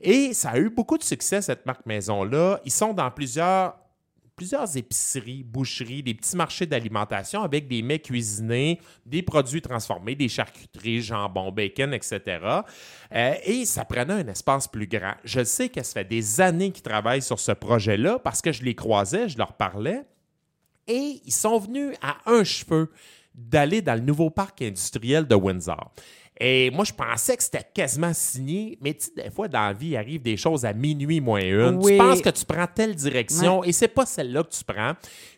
Et 0.01 0.33
ça 0.33 0.51
a 0.51 0.59
eu 0.59 0.71
beaucoup 0.71 0.97
de 0.97 1.03
succès, 1.03 1.43
cette 1.43 1.67
marque 1.67 1.85
maison-là. 1.87 2.61
Ils 2.65 2.73
sont 2.73 2.93
dans 2.95 3.11
plusieurs 3.11 3.75
plusieurs 4.37 4.77
épiceries, 4.77 5.43
boucheries, 5.43 6.03
des 6.03 6.15
petits 6.15 6.37
marchés 6.37 6.67
d'alimentation 6.67 7.43
avec 7.43 7.69
des 7.69 7.83
mets 7.83 7.99
cuisinés, 7.99 8.81
des 9.07 9.23
produits 9.23 9.63
transformés, 9.63 10.15
des 10.15 10.29
charcuteries, 10.29 11.03
jambon, 11.03 11.53
bacon, 11.53 11.93
etc. 11.95 12.21
Euh, 13.15 13.35
et 13.45 13.65
ça 13.65 13.85
prenait 13.85 14.15
un 14.15 14.29
espace 14.29 14.69
plus 14.69 14.87
grand. 14.87 15.15
Je 15.25 15.45
sais 15.45 15.69
que 15.69 15.83
ça 15.83 15.95
fait 15.95 16.05
des 16.05 16.41
années 16.41 16.71
qu'ils 16.71 16.83
travaillent 16.83 17.23
sur 17.23 17.39
ce 17.39 17.53
projet-là 17.53 18.19
parce 18.19 18.41
que 18.41 18.53
je 18.53 18.63
les 18.63 18.75
croisais, 18.75 19.29
je 19.29 19.39
leur 19.39 19.55
parlais. 19.55 20.03
Et 20.87 21.21
ils 21.25 21.33
sont 21.33 21.59
venus 21.59 21.95
à 22.03 22.17
un 22.27 22.43
cheveu 22.45 22.91
d'aller 23.35 23.81
dans 23.83 23.95
le 23.95 24.01
nouveau 24.01 24.31
parc 24.31 24.63
industriel 24.63 25.27
de 25.27 25.35
Windsor. 25.35 25.93
Et 26.45 26.73
moi, 26.73 26.85
je 26.85 26.93
pensais 26.93 27.37
que 27.37 27.43
c'était 27.45 27.65
quasiment 27.73 28.13
signé, 28.13 28.77
mais 28.81 28.95
tu 28.95 29.05
sais, 29.05 29.13
des 29.15 29.31
fois, 29.31 29.47
dans 29.47 29.61
la 29.61 29.73
vie, 29.73 29.91
il 29.91 29.97
arrive 29.97 30.23
des 30.23 30.37
choses 30.37 30.65
à 30.65 30.73
minuit 30.73 31.21
moins 31.21 31.41
une. 31.41 31.79
Oui. 31.81 31.93
Tu 31.93 31.99
penses 31.99 32.21
que 32.21 32.31
tu 32.31 32.45
prends 32.45 32.67
telle 32.67 32.97
direction 32.97 33.63
et 33.63 33.71
c'est 33.71 33.87
pas 33.87 34.05
celle-là 34.07 34.43
que 34.43 34.51
tu 34.51 34.65
prends. 34.65 34.95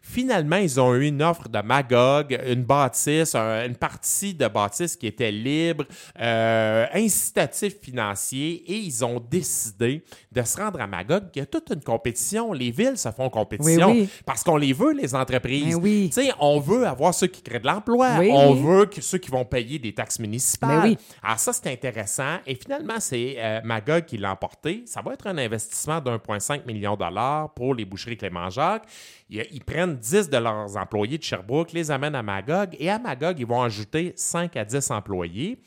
Finalement, 0.06 0.56
ils 0.56 0.78
ont 0.78 0.94
eu 0.94 1.06
une 1.06 1.22
offre 1.22 1.48
de 1.48 1.58
Magog, 1.60 2.38
une 2.46 2.62
bâtisse, 2.62 3.34
un- 3.34 3.64
une 3.66 3.74
partie 3.74 4.34
de 4.34 4.46
bâtisse 4.46 4.96
qui 4.96 5.06
était 5.06 5.32
libre, 5.32 5.86
euh, 6.20 6.84
incitatif 6.92 7.74
financier, 7.80 8.62
et 8.70 8.76
ils 8.76 9.02
ont 9.02 9.18
décidé 9.18 10.04
de 10.30 10.42
se 10.42 10.58
rendre 10.58 10.78
à 10.82 10.86
Magog. 10.86 11.24
Il 11.34 11.38
y 11.38 11.42
a 11.42 11.46
toute 11.46 11.70
une 11.70 11.80
compétition. 11.82 12.52
Les 12.52 12.70
villes 12.70 12.98
se 12.98 13.10
font 13.12 13.30
compétition 13.30 13.88
Oui, 13.90 14.00
oui. 14.02 14.08
parce 14.26 14.42
qu'on 14.44 14.58
les 14.58 14.74
veut, 14.74 14.92
les 14.92 15.14
entreprises. 15.14 15.74
Oui. 15.74 16.10
Sais, 16.12 16.30
on 16.38 16.60
veut 16.60 16.86
avoir 16.86 17.14
ceux 17.14 17.28
qui 17.28 17.40
créent 17.40 17.60
de 17.60 17.66
l'emploi. 17.66 18.10
On 18.30 18.52
veut 18.54 18.84
que 18.86 19.00
ceux 19.00 19.18
qui 19.18 19.30
vont 19.30 19.44
payer 19.46 19.78
des 19.78 19.94
taxes 19.94 20.18
municipales. 20.18 20.82
Oui. 20.90 20.98
Alors 21.22 21.38
ça, 21.38 21.52
c'est 21.54 21.72
intéressant. 21.72 22.36
Et 22.46 22.54
finalement, 22.56 23.00
c'est 23.00 23.36
euh, 23.38 23.60
Magog 23.64 24.04
qui 24.04 24.18
l'a 24.18 24.32
emporté. 24.32 24.82
Ça 24.86 25.00
va 25.00 25.14
être 25.14 25.26
un 25.26 25.38
investissement 25.38 26.00
d'1,5 26.00 26.66
million 26.66 26.92
de 26.94 26.98
dollars 26.98 27.54
pour 27.54 27.74
les 27.74 27.86
boucheries 27.86 28.18
Clément-Jacques. 28.18 28.84
Ils, 29.30 29.46
ils 29.52 29.64
prennent 29.64 29.93
10 29.94 30.28
de 30.30 30.36
leurs 30.36 30.76
employés 30.76 31.18
de 31.18 31.22
Sherbrooke, 31.22 31.72
les 31.72 31.90
amènent 31.90 32.14
à 32.14 32.22
Magog, 32.22 32.76
et 32.78 32.90
à 32.90 32.98
Magog, 32.98 33.38
ils 33.38 33.46
vont 33.46 33.62
ajouter 33.62 34.12
5 34.16 34.56
à 34.56 34.64
10 34.64 34.90
employés. 34.90 35.58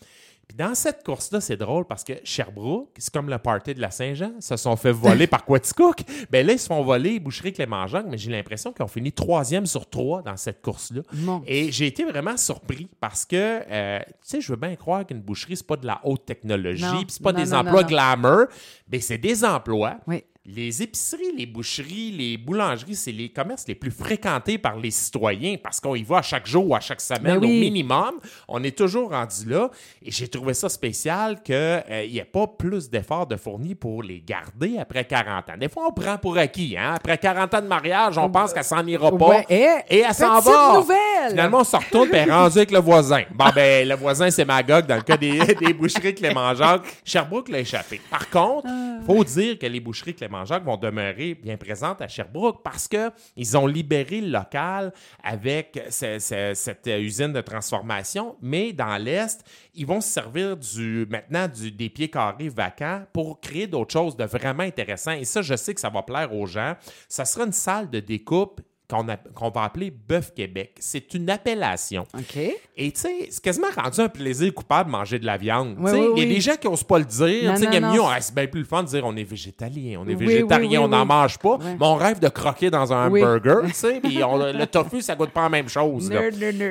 Puis 0.48 0.56
dans 0.56 0.76
cette 0.76 1.04
course-là, 1.04 1.42
c'est 1.42 1.58
drôle 1.58 1.84
parce 1.84 2.06
que 2.06 2.14
Sherbrooke, 2.24 2.88
c'est 2.98 3.14
comme 3.14 3.30
le 3.30 3.38
party 3.38 3.74
de 3.74 3.82
la 3.82 3.92
Saint-Jean, 3.92 4.32
se 4.40 4.56
sont 4.56 4.78
fait 4.78 4.94
voler 4.94 5.28
par 5.28 5.44
Quaticook. 5.44 5.98
Ben 6.32 6.48
là, 6.48 6.54
ils 6.54 6.60
se 6.60 6.68
font 6.68 6.82
voler 6.84 7.20
Boucherie 7.20 7.52
Clément-Jacques, 7.52 8.06
mais 8.08 8.18
j'ai 8.18 8.32
l'impression 8.32 8.72
qu'ils 8.72 8.84
ont 8.86 8.88
fini 8.88 9.12
troisième 9.12 9.66
sur 9.66 9.90
trois 9.90 10.22
dans 10.22 10.38
cette 10.38 10.62
course-là. 10.62 11.02
Et 11.46 11.70
j'ai 11.74 11.88
été 11.88 12.06
vraiment 12.06 12.38
surpris 12.38 12.88
parce 13.02 13.26
que, 13.26 13.36
euh, 13.36 14.00
tu 14.00 14.14
sais, 14.22 14.40
je 14.40 14.50
veux 14.54 14.58
bien 14.58 14.74
croire 14.78 15.06
qu'une 15.06 15.20
boucherie, 15.20 15.58
c'est 15.58 15.68
pas 15.68 15.76
de 15.76 15.86
la 15.86 16.00
haute 16.06 16.26
technologie, 16.26 16.86
puis 16.96 17.06
c'est 17.10 17.22
pas 17.24 17.34
Non, 17.34 17.44
des 17.44 17.50
non, 17.52 17.58
emplois 17.58 17.82
non. 17.82 17.88
glamour, 17.90 18.46
mais 18.90 19.02
c'est 19.02 19.18
des 19.18 19.44
emplois. 19.44 19.98
Oui. 20.08 20.24
Les 20.50 20.82
épiceries, 20.82 21.34
les 21.38 21.46
boucheries, 21.46 22.12
les 22.12 22.38
boulangeries, 22.38 22.96
c'est 22.96 23.12
les 23.12 23.28
commerces 23.28 23.68
les 23.68 23.76
plus 23.76 23.92
fréquentés 23.92 24.58
par 24.58 24.78
les 24.78 24.92
citoyens 24.92 25.58
parce 25.62 25.82
qu'on 25.82 25.94
y 25.94 26.04
va 26.04 26.20
à 26.20 26.22
chaque 26.22 26.48
jour 26.48 26.70
ou 26.70 26.74
à 26.76 26.80
chaque 26.80 27.02
semaine 27.02 27.38
Ben 27.40 27.40
oui. 27.40 27.58
au 27.58 27.60
minimum. 27.60 28.12
On 28.48 28.64
est 28.64 28.78
toujours 28.78 29.10
rendu 29.12 29.50
là. 29.50 29.70
Et 30.02 30.10
j'ai 30.10 30.30
trouvé 30.30 30.54
ça 30.54 30.70
spécial 30.70 31.44
qu'il 31.44 31.84
n'y 32.10 32.18
ait 32.20 32.24
pas 32.32 32.48
plus 32.48 32.90
d'efforts 32.90 33.28
de 33.28 33.36
fournis 33.36 33.76
pour 33.76 34.02
les 34.04 34.22
garder 34.22 34.78
après 34.80 35.04
40 35.04 35.50
ans. 35.50 35.58
Des 35.60 35.68
fois, 35.68 35.88
on 35.90 35.92
prend 35.92 36.18
pour 36.18 36.38
acquis. 36.38 36.78
Hein? 36.80 36.94
Après 36.96 37.18
40 37.18 37.54
ans 37.54 37.62
de 37.62 37.68
mariage, 37.68 38.18
on 38.18 38.30
pense 38.30 38.54
qu'elle 38.54 38.64
s'en 38.64 38.88
ira 38.88 39.12
pas. 39.18 39.28
Ouais, 39.28 39.46
et- 39.50 39.98
et 39.98 40.00
elle 40.00 40.14
s'en 40.14 40.40
va. 40.40 40.76
nouvelle. 40.78 40.98
Finalement, 41.30 41.60
on 41.60 41.64
se 41.64 41.76
retourne 41.76 42.14
et 42.14 42.24
rendue 42.26 42.58
avec 42.58 42.72
le 42.72 42.80
voisin. 42.80 43.24
Bon, 43.34 43.46
ben, 43.54 43.88
le 43.88 43.96
voisin, 43.96 44.30
c'est 44.30 44.46
Magog 44.46 44.86
dans 44.86 44.96
le 44.96 45.02
cas 45.02 45.18
des, 45.18 45.40
des 45.60 45.74
boucheries 45.74 46.16
Clément-Jacques. 46.16 46.86
Sherbrooke 47.04 47.50
l'a 47.50 47.60
échappé. 47.60 48.00
Par 48.10 48.30
contre, 48.30 48.68
Ah. 48.70 49.00
faut 49.06 49.24
dire 49.24 49.58
que 49.60 49.66
les 49.66 49.80
boucheries 49.80 50.14
Clément-Jacques 50.16 50.64
vont 50.64 50.78
demeurer 50.78 51.34
bien 51.36 51.58
présentes 51.58 52.02
à 52.02 52.08
Sherbrooke 52.08 52.62
parce 52.64 52.88
que 52.88 53.12
ils 53.36 53.58
ont 53.58 53.68
libéré 53.68 54.22
le 54.22 54.30
local 54.30 54.94
avec 55.24 55.82
ce- 55.90 56.20
ce- 56.20 56.54
cette 56.56 56.88
usine 56.88 57.34
de 57.34 57.42
transformation, 57.42 58.36
mais 58.42 58.74
dans 58.74 58.98
l'Est, 58.98 59.44
ils 59.76 59.86
vont 59.86 60.02
se 60.02 60.10
servir 60.10 60.58
du, 60.58 61.06
maintenant 61.10 61.48
du, 61.48 61.72
des 61.72 61.90
pieds 61.90 62.10
carrés 62.10 62.50
vacants 62.50 63.04
pour 63.14 63.40
créer 63.40 63.68
d'autres 63.68 63.94
choses 63.94 64.16
de 64.16 64.24
vraiment 64.26 64.64
intéressant. 64.64 65.12
Et 65.12 65.26
ça, 65.26 65.42
je 65.42 65.56
sais 65.56 65.74
que 65.74 65.82
ça 65.82 65.90
va 65.90 66.02
plaire 66.02 66.34
aux 66.34 66.46
gens. 66.48 66.76
Ça 67.08 67.26
sera 67.26 67.46
une 67.46 67.52
salle 67.54 67.90
de 67.90 68.00
découpe 68.00 68.62
qu'on 68.90 69.50
va 69.50 69.64
appeler 69.64 69.92
Bœuf 69.92 70.34
Québec. 70.34 70.76
C'est 70.80 71.14
une 71.14 71.30
appellation. 71.30 72.06
OK. 72.18 72.38
Et 72.78 72.92
tu 72.92 73.00
sais, 73.02 73.28
c'est 73.30 73.42
quasiment 73.44 73.68
rendu 73.76 74.00
un 74.00 74.08
plaisir 74.08 74.54
coupable 74.54 74.90
de 74.90 74.96
manger 74.96 75.20
de 75.20 75.26
la 75.26 75.36
viande. 75.38 75.76
Oui, 75.80 75.92
oui, 75.92 75.98
Il 75.98 76.04
y 76.20 76.26
a 76.26 76.28
oui. 76.28 76.36
des 76.36 76.42
gens 76.42 76.56
qui 76.56 76.68
n'osent 76.68 76.84
pas 76.84 77.00
le 77.00 77.06
dire. 77.06 77.52
Mieux, 77.52 77.58
c'est- 77.58 77.68
Ah, 77.84 78.22
c'est 78.22 78.34
bien 78.34 78.48
plus 78.48 78.62
le 78.62 78.66
fun 78.66 78.84
de 78.84 78.88
dire 78.88 79.04
on 79.06 79.16
est 79.16 79.24
végétalien, 79.24 80.00
on 80.02 80.08
est 80.08 80.16
végétarien, 80.16 80.82
on 80.82 80.88
n'en 80.88 81.06
mange 81.06 81.38
pas. 81.38 81.58
Ouais. 81.58 81.76
Mais 81.80 81.86
on 81.86 81.96
rêve 81.96 82.20
de 82.20 82.30
croquer 82.30 82.70
dans 82.70 82.94
un 82.94 83.10
Oui. 83.10 83.22
hamburger. 83.24 83.64
tu 83.68 83.74
sais, 83.74 84.00
puis 84.00 84.16
le 84.16 84.66
tofu, 84.66 85.02
ça 85.02 85.16
goûte 85.16 85.32
pas 85.32 85.44
la 85.44 85.50
même 85.50 85.68
chose. 85.70 86.10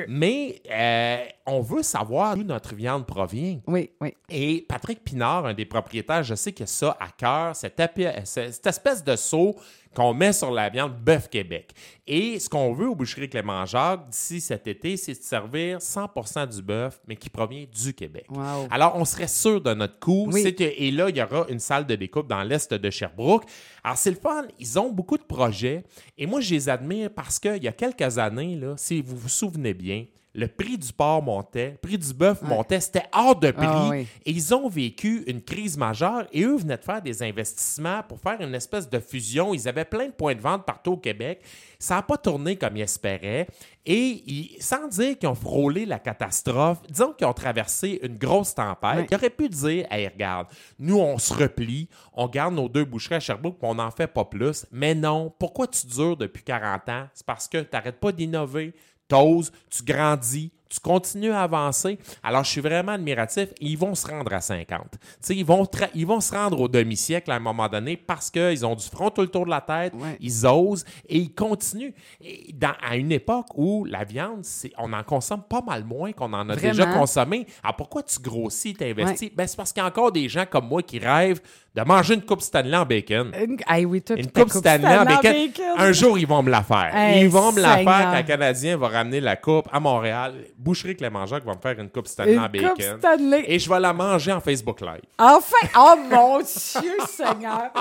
Mais 0.07 0.61
euh, 0.71 1.17
on 1.45 1.61
veut 1.61 1.83
savoir 1.83 2.35
d'où 2.35 2.43
notre 2.43 2.73
viande 2.75 3.05
provient. 3.05 3.59
Oui, 3.67 3.91
oui. 4.01 4.13
Et 4.29 4.65
Patrick 4.67 5.03
Pinard, 5.03 5.45
un 5.45 5.53
des 5.53 5.65
propriétaires, 5.65 6.23
je 6.23 6.35
sais 6.35 6.51
qu'il 6.51 6.63
a 6.63 6.67
ça 6.67 6.97
à 6.99 7.09
cœur, 7.09 7.55
cette, 7.55 7.81
cette 8.25 8.65
espèce 8.67 9.03
de 9.03 9.15
seau 9.15 9.55
qu'on 9.97 10.13
met 10.13 10.31
sur 10.31 10.51
la 10.51 10.69
viande 10.69 10.93
Bœuf 10.95 11.27
Québec. 11.27 11.71
Et 12.05 12.37
ce 12.39 12.47
qu'on 12.47 12.71
veut 12.71 12.87
au 12.87 12.93
Boucherie 12.95 13.27
Clément-Jacques 13.27 14.07
d'ici 14.09 14.39
cet 14.39 14.67
été, 14.67 14.95
c'est 14.95 15.13
de 15.13 15.23
servir 15.23 15.79
100% 15.79 16.55
du 16.55 16.61
bœuf, 16.61 17.01
mais 17.07 17.15
qui 17.15 17.29
provient 17.31 17.65
du 17.65 17.93
Québec. 17.95 18.25
Wow. 18.29 18.67
Alors, 18.69 18.93
on 18.95 19.05
serait 19.05 19.27
sûr 19.27 19.59
de 19.59 19.73
notre 19.73 19.97
coup. 19.99 20.29
Oui. 20.31 20.53
Que- 20.55 20.63
et 20.63 20.91
là, 20.91 21.09
il 21.09 21.17
y 21.17 21.21
aura 21.23 21.47
une 21.49 21.59
salle 21.59 21.87
de 21.87 21.95
découpe 21.95 22.27
dans 22.27 22.43
l'est 22.43 22.71
de 22.71 22.89
Sherbrooke. 22.91 23.45
Alors, 23.83 23.97
c'est 23.97 24.11
le 24.11 24.17
fun. 24.17 24.43
Ils 24.59 24.77
ont 24.77 24.91
beaucoup 24.91 25.17
de 25.17 25.23
projets. 25.23 25.83
Et 26.15 26.27
moi, 26.27 26.41
je 26.41 26.53
les 26.53 26.69
admire 26.69 27.09
parce 27.09 27.39
qu'il 27.39 27.63
y 27.63 27.67
a 27.67 27.71
quelques 27.71 28.19
années, 28.19 28.55
là, 28.55 28.75
si 28.77 29.01
vous 29.01 29.17
vous 29.17 29.29
souvenez 29.29 29.73
bien, 29.73 30.05
le 30.39 30.47
prix 30.47 30.77
du 30.77 30.93
porc 30.93 31.23
montait, 31.23 31.71
le 31.71 31.77
prix 31.77 31.97
du 31.97 32.13
bœuf 32.13 32.43
montait, 32.43 32.79
c'était 32.79 33.05
hors 33.11 33.35
de 33.35 33.49
prix. 33.49 33.65
Ah 33.67 33.87
oui. 33.89 34.05
Et 34.23 34.29
ils 34.31 34.53
ont 34.53 34.69
vécu 34.69 35.23
une 35.25 35.41
crise 35.41 35.75
majeure 35.77 36.27
et 36.31 36.43
eux 36.43 36.55
venaient 36.57 36.77
de 36.77 36.83
faire 36.83 37.01
des 37.01 37.23
investissements 37.23 38.03
pour 38.07 38.19
faire 38.19 38.39
une 38.39 38.53
espèce 38.53 38.87
de 38.87 38.99
fusion. 38.99 39.55
Ils 39.55 39.67
avaient 39.67 39.83
plein 39.83 40.05
de 40.05 40.11
points 40.11 40.35
de 40.35 40.39
vente 40.41 40.63
partout 40.63 40.91
au 40.91 40.97
Québec. 40.97 41.41
Ça 41.79 41.95
n'a 41.95 42.01
pas 42.03 42.17
tourné 42.17 42.55
comme 42.55 42.77
ils 42.77 42.81
espéraient. 42.83 43.47
Et 43.83 44.21
ils- 44.27 44.57
sans 44.61 44.87
dire 44.87 45.17
qu'ils 45.17 45.27
ont 45.29 45.33
frôlé 45.35 45.85
la 45.87 45.97
catastrophe, 45.97 46.79
disons 46.87 47.13
qu'ils 47.13 47.25
ont 47.25 47.33
traversé 47.33 47.99
une 48.03 48.17
grosse 48.17 48.53
tempête, 48.53 49.07
ils 49.09 49.15
auraient 49.15 49.29
pu 49.31 49.49
dire 49.49 49.87
Hey, 49.89 50.07
regarde, 50.07 50.47
nous, 50.77 50.99
on 50.99 51.17
se 51.17 51.33
replie, 51.33 51.89
on 52.13 52.27
garde 52.27 52.53
nos 52.53 52.69
deux 52.69 52.85
boucheries 52.85 53.15
à 53.15 53.19
Sherbrooke, 53.19 53.57
puis 53.59 53.67
on 53.69 53.75
n'en 53.75 53.89
fait 53.91 54.07
pas 54.07 54.25
plus. 54.25 54.65
Mais 54.71 54.93
non, 54.93 55.33
pourquoi 55.39 55.65
tu 55.67 55.87
dures 55.87 56.15
depuis 56.17 56.43
40 56.43 56.87
ans? 56.89 57.07
C'est 57.15 57.25
parce 57.25 57.47
que 57.47 57.57
tu 57.59 57.69
n'arrêtes 57.73 57.99
pas 57.99 58.11
d'innover, 58.11 58.73
t'oses, 59.07 59.51
tu 59.69 59.83
grandis, 59.83 60.51
tu 60.69 60.81
continues 60.81 61.31
à 61.31 61.43
avancer. 61.43 61.97
Alors, 62.21 62.43
je 62.43 62.49
suis 62.49 62.59
vraiment 62.59 62.91
admiratif. 62.91 63.51
Et 63.61 63.67
ils 63.67 63.77
vont 63.77 63.95
se 63.95 64.05
rendre 64.05 64.33
à 64.33 64.41
50. 64.41 64.81
Tu 64.91 64.97
sais, 65.21 65.33
ils 65.35 65.45
vont, 65.45 65.65
ils 65.95 66.05
vont 66.05 66.19
se 66.19 66.35
rendre 66.35 66.59
au 66.59 66.67
demi-siècle 66.67 67.31
à 67.31 67.35
un 67.35 67.39
moment 67.39 67.69
donné 67.69 67.95
parce 67.95 68.29
qu'ils 68.29 68.65
ont 68.65 68.75
du 68.75 68.83
front 68.83 69.09
tout 69.09 69.21
le 69.21 69.27
tour 69.29 69.45
de 69.45 69.49
la 69.49 69.61
tête, 69.61 69.93
Ouais. 69.95 70.17
ils 70.19 70.45
osent 70.45 70.83
et 71.07 71.19
ils 71.19 71.33
continuent. 71.33 71.93
Et 72.19 72.51
dans, 72.53 72.73
à 72.85 72.97
une 72.97 73.13
époque 73.13 73.45
où 73.55 73.85
la 73.85 74.03
viande, 74.03 74.43
on 74.77 74.91
en 74.91 75.03
consomme 75.03 75.41
pas 75.43 75.61
mal 75.61 75.85
moins 75.85 76.11
qu'on 76.11 76.33
en 76.33 76.49
a 76.49 76.53
Vraiment. 76.55 76.73
déjà 76.73 76.85
consommé. 76.87 77.47
Alors, 77.63 77.77
pourquoi 77.77 78.03
tu 78.03 78.19
grossis, 78.19 78.73
t'investis? 78.73 79.31
Ben, 79.33 79.47
c'est 79.47 79.55
parce 79.55 79.71
qu'il 79.71 79.81
y 79.81 79.85
a 79.85 79.87
encore 79.87 80.11
des 80.11 80.27
gens 80.27 80.45
comme 80.45 80.67
moi 80.67 80.83
qui 80.83 80.99
rêvent 80.99 81.41
de 81.77 81.83
manger 81.83 82.15
une 82.15 82.21
coupe 82.23 82.41
Stanley 82.41 82.75
en 82.75 82.85
bacon. 82.85 83.31
Une, 83.39 83.57
ah 83.67 83.79
oui, 83.81 84.01
toi, 84.01 84.15
Une 84.15 84.23
puis 84.23 84.31
ta 84.31 84.41
coupe 84.43 84.51
Stanley 84.53 84.97
en 84.97 85.05
bacon. 85.05 85.21
bacon. 85.31 85.65
Un 85.77 85.91
jour, 85.91 86.17
ils 86.17 86.25
vont 86.25 86.41
me 86.41 86.49
la 86.49 86.63
faire. 86.63 86.89
Hey, 86.95 87.21
ils 87.23 87.29
vont 87.29 87.51
me 87.51 87.61
la 87.61 87.75
Seigneur. 87.77 87.95
faire 87.97 88.05
quand 88.11 88.17
un 88.17 88.23
Canadien 88.23 88.77
va 88.77 88.87
ramener 88.87 89.19
la 89.21 89.35
coupe 89.35 89.67
à 89.71 89.79
Montréal. 89.79 90.33
Boucherie 90.57 90.95
Clément-Jacques 90.95 91.45
va 91.45 91.53
me 91.53 91.59
faire 91.61 91.79
une 91.79 91.89
coupe 91.89 92.07
Stanley 92.07 92.33
Une 92.33 92.39
en 92.39 92.43
coupe 92.45 92.51
bacon. 92.53 92.97
Stanley. 92.97 93.43
Et 93.47 93.59
je 93.59 93.69
vais 93.69 93.79
la 93.79 93.93
manger 93.93 94.31
en 94.31 94.39
Facebook 94.39 94.81
Live. 94.81 95.01
Enfin! 95.19 95.67
Oh 95.77 95.93
mon 96.09 96.39
Dieu, 96.39 96.97
Seigneur! 97.07 97.71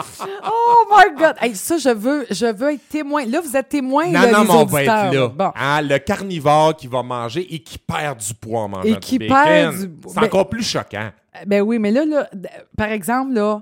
Oh 0.44 0.84
my 0.90 1.18
God! 1.18 1.34
Hey, 1.40 1.54
ça, 1.54 1.78
je 1.78 1.88
veux, 1.88 2.26
je 2.30 2.46
veux 2.46 2.74
être 2.74 2.88
témoin. 2.90 3.24
Là, 3.24 3.40
vous 3.40 3.56
êtes 3.56 3.68
témoin, 3.70 4.06
Non, 4.06 4.12
là, 4.12 4.30
non, 4.32 4.40
les 4.42 4.46
mais 4.48 4.54
on 4.54 4.64
va 4.64 4.82
être 4.82 4.86
là. 5.14 5.28
Bon. 5.28 5.52
Hein, 5.56 5.82
le 5.82 5.98
carnivore 5.98 6.76
qui 6.76 6.86
va 6.86 7.02
manger 7.02 7.46
et 7.54 7.60
qui 7.60 7.78
perd 7.78 8.18
du 8.18 8.34
poids 8.34 8.60
en 8.62 8.68
mangeant 8.68 8.82
Et 8.88 8.96
qui 8.96 9.18
du 9.18 9.26
bacon. 9.28 9.44
perd 9.44 9.74
du- 9.74 9.90
C'est 10.08 10.14
Ben- 10.20 10.24
encore 10.26 10.48
plus 10.48 10.62
choquant. 10.62 11.10
Ben 11.46 11.60
oui, 11.62 11.78
mais 11.78 11.90
là, 11.90 12.04
là, 12.06 12.28
par 12.76 12.88
exemple, 12.90 13.34
là, 13.34 13.60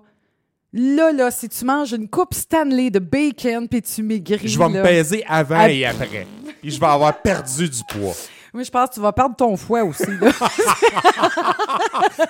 là, 0.75 1.13
là, 1.13 1.31
si 1.31 1.49
tu 1.49 1.65
manges 1.65 1.93
une 1.93 2.09
coupe 2.09 2.35
Stanley 2.35 2.91
de 2.91 2.99
bacon 2.99 3.67
puis 3.69 3.81
tu 3.81 4.03
maigris, 4.03 4.49
Je 4.49 4.59
vais 4.59 4.69
me 4.69 4.83
peser 4.83 5.25
avant 5.27 5.57
Ah. 5.61 5.71
et 5.71 5.87
après. 5.87 6.27
Puis 6.61 6.71
je 6.73 6.81
vais 6.81 6.87
avoir 6.87 7.21
perdu 7.23 7.69
du 7.69 7.81
poids. 7.89 8.15
Oui, 8.55 8.65
je 8.65 8.71
pense 8.71 8.91
que 8.91 8.95
tu 8.95 9.01
vas 9.01 9.13
perdre 9.13 9.35
ton 9.35 9.57
foie 9.57 9.83
aussi, 9.83 10.07
là. 10.21 10.31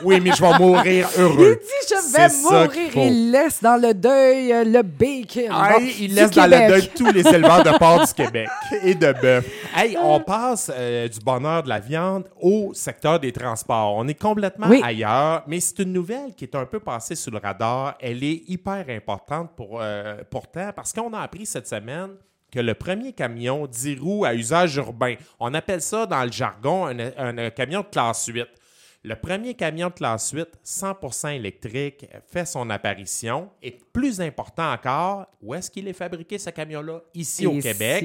Oui, 0.02 0.20
mais 0.20 0.30
je 0.32 0.40
vais 0.42 0.58
mourir 0.58 1.08
Il 1.16 1.20
heureux. 1.22 1.60
dit, 1.62 1.88
je 1.88 1.94
vais 2.12 2.28
C'est 2.28 2.28
ça 2.30 2.68
qu'il 2.68 2.82
mourir. 2.84 2.92
faut. 2.92 3.00
Il 3.04 3.30
laisse 3.30 3.62
dans 3.62 3.76
le 3.80 3.92
deuil 3.94 4.52
euh, 4.52 4.64
le 4.64 4.82
bacon. 4.82 5.48
Bon, 5.48 5.84
il 6.00 6.14
laisse 6.14 6.30
dans 6.30 6.44
le 6.46 6.68
deuil 6.68 6.88
tous 6.96 7.10
les 7.12 7.26
éleveurs 7.26 7.62
de 7.62 7.76
porc 7.78 8.06
du 8.06 8.12
Québec 8.14 8.48
et 8.82 8.94
de 8.94 9.12
bœuf. 9.12 9.44
Hey, 9.76 9.96
on 10.00 10.20
passe 10.20 10.70
euh, 10.74 11.08
du 11.08 11.20
bonheur 11.20 11.62
de 11.62 11.68
la 11.68 11.78
viande 11.80 12.24
au 12.40 12.72
secteur 12.74 13.20
des 13.20 13.32
transports. 13.32 13.94
On 13.96 14.08
est 14.08 14.18
complètement 14.18 14.68
Oui. 14.68 14.80
ailleurs, 14.84 15.42
mais 15.46 15.60
c'est 15.60 15.80
une 15.80 15.92
nouvelle 15.92 16.34
qui 16.34 16.44
est 16.44 16.54
un 16.54 16.64
peu 16.66 16.80
passée 16.80 17.14
sous 17.16 17.30
le 17.30 17.38
radar. 17.38 17.96
Elle 18.00 18.22
est 18.24 18.42
hyper 18.48 18.86
importante 18.88 19.50
pour, 19.56 19.78
euh, 19.80 20.16
pourtant 20.30 20.70
parce 20.74 20.92
qu'on 20.92 21.12
a 21.12 21.20
appris 21.20 21.46
cette 21.46 21.66
semaine 21.68 22.10
que 22.54 22.60
le 22.60 22.74
premier 22.74 23.12
camion 23.12 23.66
10 23.66 23.98
roues 23.98 24.24
à 24.24 24.34
usage 24.34 24.76
urbain, 24.76 25.14
on 25.40 25.52
appelle 25.54 25.82
ça 25.82 26.06
dans 26.06 26.24
le 26.24 26.30
jargon 26.32 26.86
un, 26.86 26.98
un- 26.98 27.38
un 27.38 27.50
camion 27.50 27.80
de 27.80 27.86
classe 27.86 28.26
8. 28.26 28.46
Le 29.06 29.16
premier 29.16 29.52
camion 29.52 29.88
de 29.88 29.92
classe 29.92 30.30
8, 30.30 30.46
100% 30.64 31.34
électrique, 31.36 32.06
fait 32.26 32.46
son 32.46 32.70
apparition. 32.70 33.50
Et 33.62 33.76
plus 33.92 34.18
important 34.22 34.72
encore, 34.72 35.26
où 35.42 35.52
est-ce 35.54 35.70
qu'il 35.70 35.86
est 35.88 35.92
fabriqué 35.92 36.38
ce 36.38 36.48
camion-là? 36.48 37.02
Ici 37.12 37.46
au 37.46 37.52
Ici. 37.52 37.68
Québec, 37.68 38.04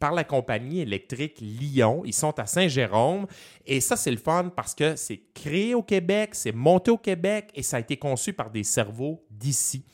par 0.00 0.10
la 0.12 0.24
compagnie 0.24 0.80
électrique 0.80 1.36
Lyon. 1.40 2.02
Ils 2.04 2.12
sont 2.12 2.36
à 2.40 2.46
Saint-Jérôme. 2.46 3.28
Et 3.64 3.80
ça, 3.80 3.94
c'est 3.94 4.10
le 4.10 4.16
fun 4.16 4.50
parce 4.56 4.74
que 4.74 4.96
c'est 4.96 5.20
créé 5.32 5.72
au 5.76 5.84
Québec, 5.84 6.30
c'est 6.34 6.50
monté 6.50 6.90
au 6.90 6.98
Québec 6.98 7.50
et 7.54 7.62
ça 7.62 7.76
a 7.76 7.80
été 7.80 7.96
conçu 7.96 8.32
par 8.32 8.50
des 8.50 8.64
cerveaux 8.64 9.22
d'ici. 9.30 9.84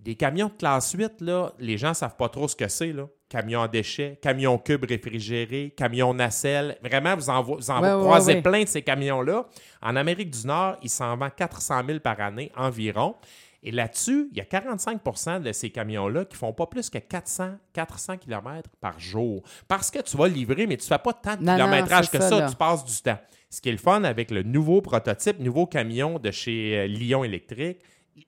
Des 0.00 0.14
camions 0.14 0.46
de 0.48 0.52
classe 0.54 0.92
8, 0.92 1.20
là, 1.20 1.52
les 1.58 1.76
gens 1.76 1.90
ne 1.90 1.94
savent 1.94 2.16
pas 2.16 2.28
trop 2.30 2.48
ce 2.48 2.56
que 2.56 2.68
c'est. 2.68 2.92
Là. 2.92 3.06
Camion 3.28 3.60
à 3.62 3.68
déchets, 3.68 4.18
camion 4.20 4.56
cube 4.58 4.84
réfrigéré, 4.88 5.72
camion 5.76 6.14
nacelle. 6.14 6.78
Vraiment, 6.82 7.14
vous 7.14 7.28
en, 7.30 7.42
vo- 7.42 7.56
vous 7.56 7.70
en 7.70 7.80
Ouais, 7.82 7.92
ouais, 7.92 8.00
croisez 8.00 8.34
ouais. 8.34 8.42
plein 8.42 8.62
de 8.62 8.68
ces 8.68 8.82
camions-là. 8.82 9.46
En 9.82 9.96
Amérique 9.96 10.30
du 10.30 10.46
Nord, 10.46 10.76
ils 10.82 10.88
s'en 10.90 11.16
vendent 11.16 11.34
400 11.36 11.82
000 11.86 12.00
par 12.00 12.18
année 12.20 12.50
environ. 12.56 13.14
Et 13.62 13.70
là-dessus, 13.72 14.28
il 14.32 14.38
y 14.38 14.40
a 14.40 14.44
45% 14.44 15.42
de 15.42 15.52
ces 15.52 15.68
camions-là 15.70 16.24
qui 16.24 16.34
font 16.36 16.54
pas 16.54 16.66
plus 16.66 16.88
que 16.88 16.96
400, 16.98 17.56
400 17.74 18.16
km 18.16 18.70
par 18.80 18.98
jour. 18.98 19.42
Parce 19.68 19.90
que 19.90 19.98
tu 20.00 20.16
vas 20.16 20.28
livrer, 20.28 20.66
mais 20.66 20.78
tu 20.78 20.86
fais 20.86 20.98
pas 20.98 21.12
tant 21.12 21.36
de 21.36 21.44
Non, 21.44 21.56
kilométrage 21.56 22.10
que 22.10 22.20
ça, 22.20 22.48
tu 22.48 22.56
passes 22.56 22.84
du 22.86 23.02
temps. 23.02 23.18
Ce 23.50 23.60
qui 23.60 23.68
est 23.68 23.72
le 23.72 23.78
fun 23.78 24.02
avec 24.04 24.30
le 24.30 24.42
nouveau 24.44 24.80
prototype, 24.80 25.38
nouveau 25.40 25.66
camion 25.66 26.18
de 26.18 26.30
chez 26.30 26.78
euh, 26.78 26.86
Lyon 26.86 27.22
Électrique, 27.22 27.80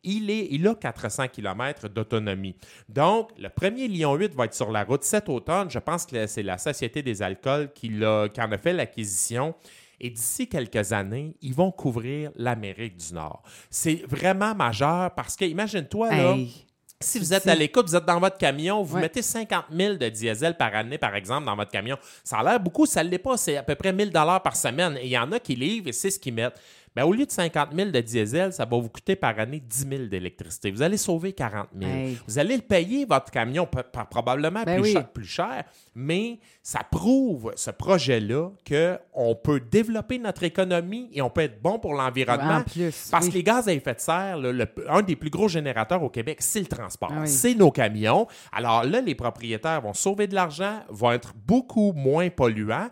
il, 0.05 0.31
est, 0.31 0.49
il 0.51 0.67
a 0.69 0.75
400 0.75 1.29
km 1.29 1.89
d'autonomie. 1.89 2.55
Donc, 2.89 3.31
le 3.39 3.49
premier 3.49 3.89
Lyon 3.89 4.15
8 4.15 4.35
va 4.35 4.45
être 4.47 4.55
sur 4.55 4.71
la 4.71 4.85
route 4.85 5.05
cet 5.05 5.29
automne. 5.29 5.71
Je 5.71 5.79
pense 5.79 6.07
que 6.07 6.27
c'est 6.27 6.43
la 6.43 6.59
Société 6.59 7.03
des 7.03 7.23
alcools 7.23 7.71
qui, 7.75 7.89
qui 7.89 8.05
en 8.41 8.53
a 8.53 8.59
fait 8.59 8.73
l'acquisition. 8.73 9.55
Et 10.01 10.11
d'ici 10.11 10.49
quelques 10.49 10.93
années, 10.93 11.37
ils 11.43 11.55
vont 11.55 11.71
couvrir 11.71 12.33
l'Amérique 12.35 12.97
du 12.97 13.15
Nord. 13.15 13.43
C'est 13.71 14.03
vraiment 14.09 14.53
majeur 14.55 15.15
parce 15.15 15.37
que, 15.37 15.45
imagine-toi, 15.45 16.11
là, 16.11 16.33
Hey. 16.35 16.67
si 17.01 17.21
vous 17.21 17.33
êtes 17.33 17.47
à 17.47 17.55
l'écoute, 17.55 17.87
vous 17.89 17.95
êtes 17.95 18.05
dans 18.05 18.19
votre 18.19 18.37
camion, 18.37 18.83
vous 18.83 18.97
Ouais. 18.97 19.03
mettez 19.03 19.23
50 19.23 19.67
000 19.71 19.95
de 19.99 20.09
diesel 20.09 20.57
par 20.57 20.75
année, 20.75 20.99
par 20.99 21.15
exemple, 21.15 21.47
dans 21.47 21.55
votre 21.55 21.71
camion. 21.71 21.97
Ça 22.25 22.39
a 22.39 22.43
l'air 22.43 22.59
beaucoup, 22.59 22.85
ça 22.85 23.05
ne 23.05 23.11
l'est 23.11 23.19
pas. 23.19 23.37
C'est 23.37 23.57
à 23.57 23.63
peu 23.63 23.77
près 23.77 23.93
1000 23.93 24.11
par 24.13 24.57
semaine. 24.57 24.97
Et 24.97 25.05
il 25.05 25.11
y 25.11 25.19
en 25.19 25.31
a 25.31 25.39
qui 25.39 25.55
livrent 25.55 25.87
et 25.89 25.93
c'est 25.93 26.11
ce 26.11 26.19
qu'ils 26.19 26.35
mettent. 26.35 26.61
Ben, 26.95 27.05
au 27.05 27.13
lieu 27.15 27.25
de 27.25 27.31
50 27.31 27.71
000 27.75 27.91
de 27.91 28.01
diesel, 28.01 28.53
ça 28.53 28.65
va 28.67 28.77
vous 28.77 28.89
coûter 28.91 29.17
par 29.17 29.39
année 29.39 29.61
10 29.61 29.87
000 29.89 30.03
d'électricité. 30.07 30.71
Vous 30.71 30.83
allez 30.83 30.99
sauver 30.99 31.33
40 31.33 31.69
000. 31.79 31.91
Hey. 31.91 32.19
Vous 32.29 32.39
allez 32.39 32.55
le 32.57 32.63
payer, 32.63 33.07
votre 33.07 33.31
camion, 33.31 33.65
p- 33.67 33.79
p- 33.83 33.99
probablement 34.11 34.63
Ben 34.65 34.75
plus, 34.77 34.83
oui. 34.83 34.93
cher, 34.93 35.09
plus 35.09 35.25
cher, 35.25 35.65
mais 35.95 36.39
ça 36.63 36.81
prouve, 36.91 37.53
ce 37.57 37.71
projet-là, 37.71 38.51
qu'on 38.69 39.35
peut 39.35 39.61
développer 39.61 40.19
notre 40.19 40.43
économie 40.43 41.09
et 41.15 41.23
on 41.23 41.31
peut 41.31 41.41
être 41.43 41.63
bon 41.63 41.79
pour 41.79 41.95
l'environnement. 41.95 42.57
En 42.59 42.63
plus, 42.63 43.09
Parce 43.11 43.25
oui. 43.25 43.31
que 43.33 43.37
les 43.39 43.43
gaz 43.43 43.69
à 43.69 43.73
effet 43.73 43.95
de 43.95 44.01
serre, 44.01 44.39
le- 44.39 44.69
un 44.89 45.01
des 45.03 45.17
plus 45.17 45.31
gros 45.31 45.49
générateurs 45.49 46.03
au 46.03 46.11
Québec, 46.11 46.39
c'est 46.41 46.61
le 46.61 46.67
transport. 46.67 47.11
Ah 47.13 47.21
oui. 47.23 47.29
C'est 47.29 47.55
nos 47.55 47.71
camions. 47.71 48.27
Alors 48.53 48.85
là, 48.85 49.01
les 49.01 49.15
propriétaires 49.15 49.81
vont 49.81 49.95
sauver 49.95 50.27
de 50.27 50.35
l'argent, 50.35 50.81
vont 50.91 51.13
être 51.13 51.33
beaucoup 51.47 51.93
moins 51.95 52.29
polluants. 52.29 52.89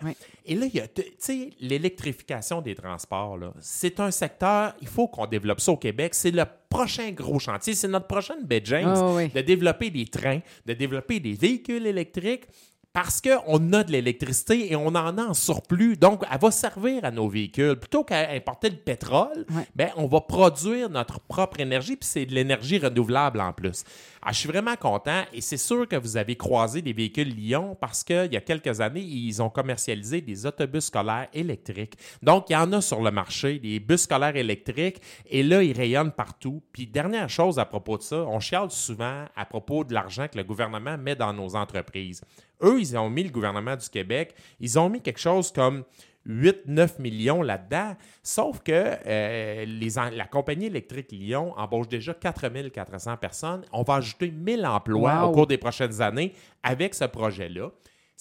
Et 0.50 0.57
là, 0.57 0.66
il 0.66 0.75
y 0.75 0.80
a, 0.80 0.88
tu 0.88 1.02
sais, 1.19 1.50
l'électrification 1.61 2.61
des 2.61 2.75
transports, 2.75 3.38
là, 3.38 3.52
c'est 3.61 4.00
un 4.00 4.11
secteur, 4.11 4.75
il 4.80 4.88
faut 4.88 5.07
qu'on 5.07 5.26
développe 5.26 5.61
ça 5.61 5.71
au 5.71 5.76
Québec. 5.76 6.12
C'est 6.12 6.33
le 6.33 6.45
prochain 6.69 7.12
gros 7.12 7.38
chantier. 7.38 7.75
C'est 7.75 7.87
notre 7.87 8.09
prochaine 8.09 8.45
baie 8.45 8.61
James 8.64 8.92
Ah 8.97 9.12
oui. 9.14 9.28
de 9.28 9.40
développer 9.42 9.90
des 9.90 10.07
trains, 10.07 10.40
de 10.66 10.73
développer 10.73 11.21
des 11.21 11.35
véhicules 11.35 11.87
électriques 11.87 12.47
parce 12.92 13.20
qu'on 13.20 13.73
a 13.73 13.85
de 13.85 13.92
l'électricité 13.92 14.73
et 14.73 14.76
on 14.76 14.88
en 14.88 15.16
a 15.16 15.23
en 15.26 15.35
surplus. 15.35 15.97
Donc, 15.97 16.25
elle 16.30 16.38
va 16.40 16.50
servir 16.50 17.04
à 17.04 17.11
nos 17.12 17.28
véhicules. 17.28 17.76
Plutôt 17.76 18.02
qu'à 18.02 18.30
importer 18.30 18.68
le 18.70 18.76
pétrole, 18.76 19.47
Ouais. 19.54 19.66
ben, 19.76 19.90
on 19.97 20.06
va 20.06 20.20
produire 20.20 20.90
notre 20.90 21.20
propre 21.20 21.61
énergie, 21.61 21.94
puis 21.97 22.09
c'est 22.09 22.26
de 22.26 22.35
l'énergie 22.35 22.78
renouvelable 22.78 23.40
en 23.40 23.52
plus. 23.52 23.85
Alors, 24.23 24.32
je 24.35 24.38
suis 24.40 24.49
vraiment 24.49 24.75
content 24.76 25.23
et 25.32 25.40
c'est 25.40 25.56
sûr 25.56 25.87
que 25.87 25.94
vous 25.97 26.16
avez 26.16 26.35
croisé 26.37 26.82
des 26.82 26.92
véhicules 26.92 27.28
Lyon 27.28 27.76
parce 27.80 28.02
qu'il 28.02 28.32
y 28.32 28.37
a 28.37 28.40
quelques 28.40 28.80
années, 28.80 29.00
ils 29.00 29.40
ont 29.40 29.50
commercialisé 29.50 30.20
des 30.20 30.44
autobus 30.44 30.85
scolaires 30.87 31.28
électriques. 31.32 31.94
Donc, 32.23 32.50
il 32.50 32.54
y 32.54 32.56
en 32.56 32.73
a 32.73 32.80
sur 32.80 33.00
le 33.00 33.11
marché, 33.12 33.59
des 33.61 33.78
bus 33.78 34.00
scolaires 34.02 34.37
électriques, 34.37 35.00
et 35.28 35.42
là, 35.44 35.62
ils 35.62 35.76
rayonnent 35.76 36.12
partout. 36.12 36.61
Puis, 36.73 36.87
dernière 36.88 37.30
chose 37.30 37.59
à 37.61 37.64
propos 37.64 37.99
de 37.99 38.02
ça, 38.02 38.16
on 38.26 38.40
chiale 38.40 38.70
souvent 38.70 39.25
à 39.37 39.44
propos 39.47 39.85
de 39.85 39.94
l'argent 39.94 40.26
que 40.26 40.37
le 40.37 40.44
gouvernement 40.44 40.99
met 40.99 41.14
dans 41.14 41.32
nos 41.32 41.54
entreprises. 41.54 42.20
Eux, 42.62 42.81
ils 42.81 42.97
ont 42.97 43.11
mis 43.11 43.23
le 43.25 43.31
gouvernement 43.31 43.76
du 43.76 43.88
Québec, 43.88 44.35
ils 44.61 44.79
ont 44.79 44.88
mis 44.88 45.00
quelque 45.00 45.21
chose 45.21 45.52
comme 45.52 45.85
8-9 46.29 47.00
millions 47.00 47.43
là-dedans. 47.43 47.97
Sauf 48.23 48.61
que 48.61 48.73
euh, 48.73 49.64
les 49.64 49.90
la 50.14 50.26
compagnie 50.26 50.67
électrique 50.67 51.12
Lyon 51.12 51.55
embauche 51.57 51.88
déjà 51.88 52.12
4400 52.14 53.17
personnes. 53.17 53.62
On 53.73 53.83
va 53.83 53.95
ajouter 53.95 54.31
1000 54.31 54.67
emplois 54.67 55.23
Wow. 55.23 55.31
au 55.31 55.33
cours 55.33 55.47
des 55.47 55.59
prochaines 55.59 56.00
années 56.02 56.35
avec 56.62 56.95
ce 56.95 57.05
projet-là. 57.07 57.71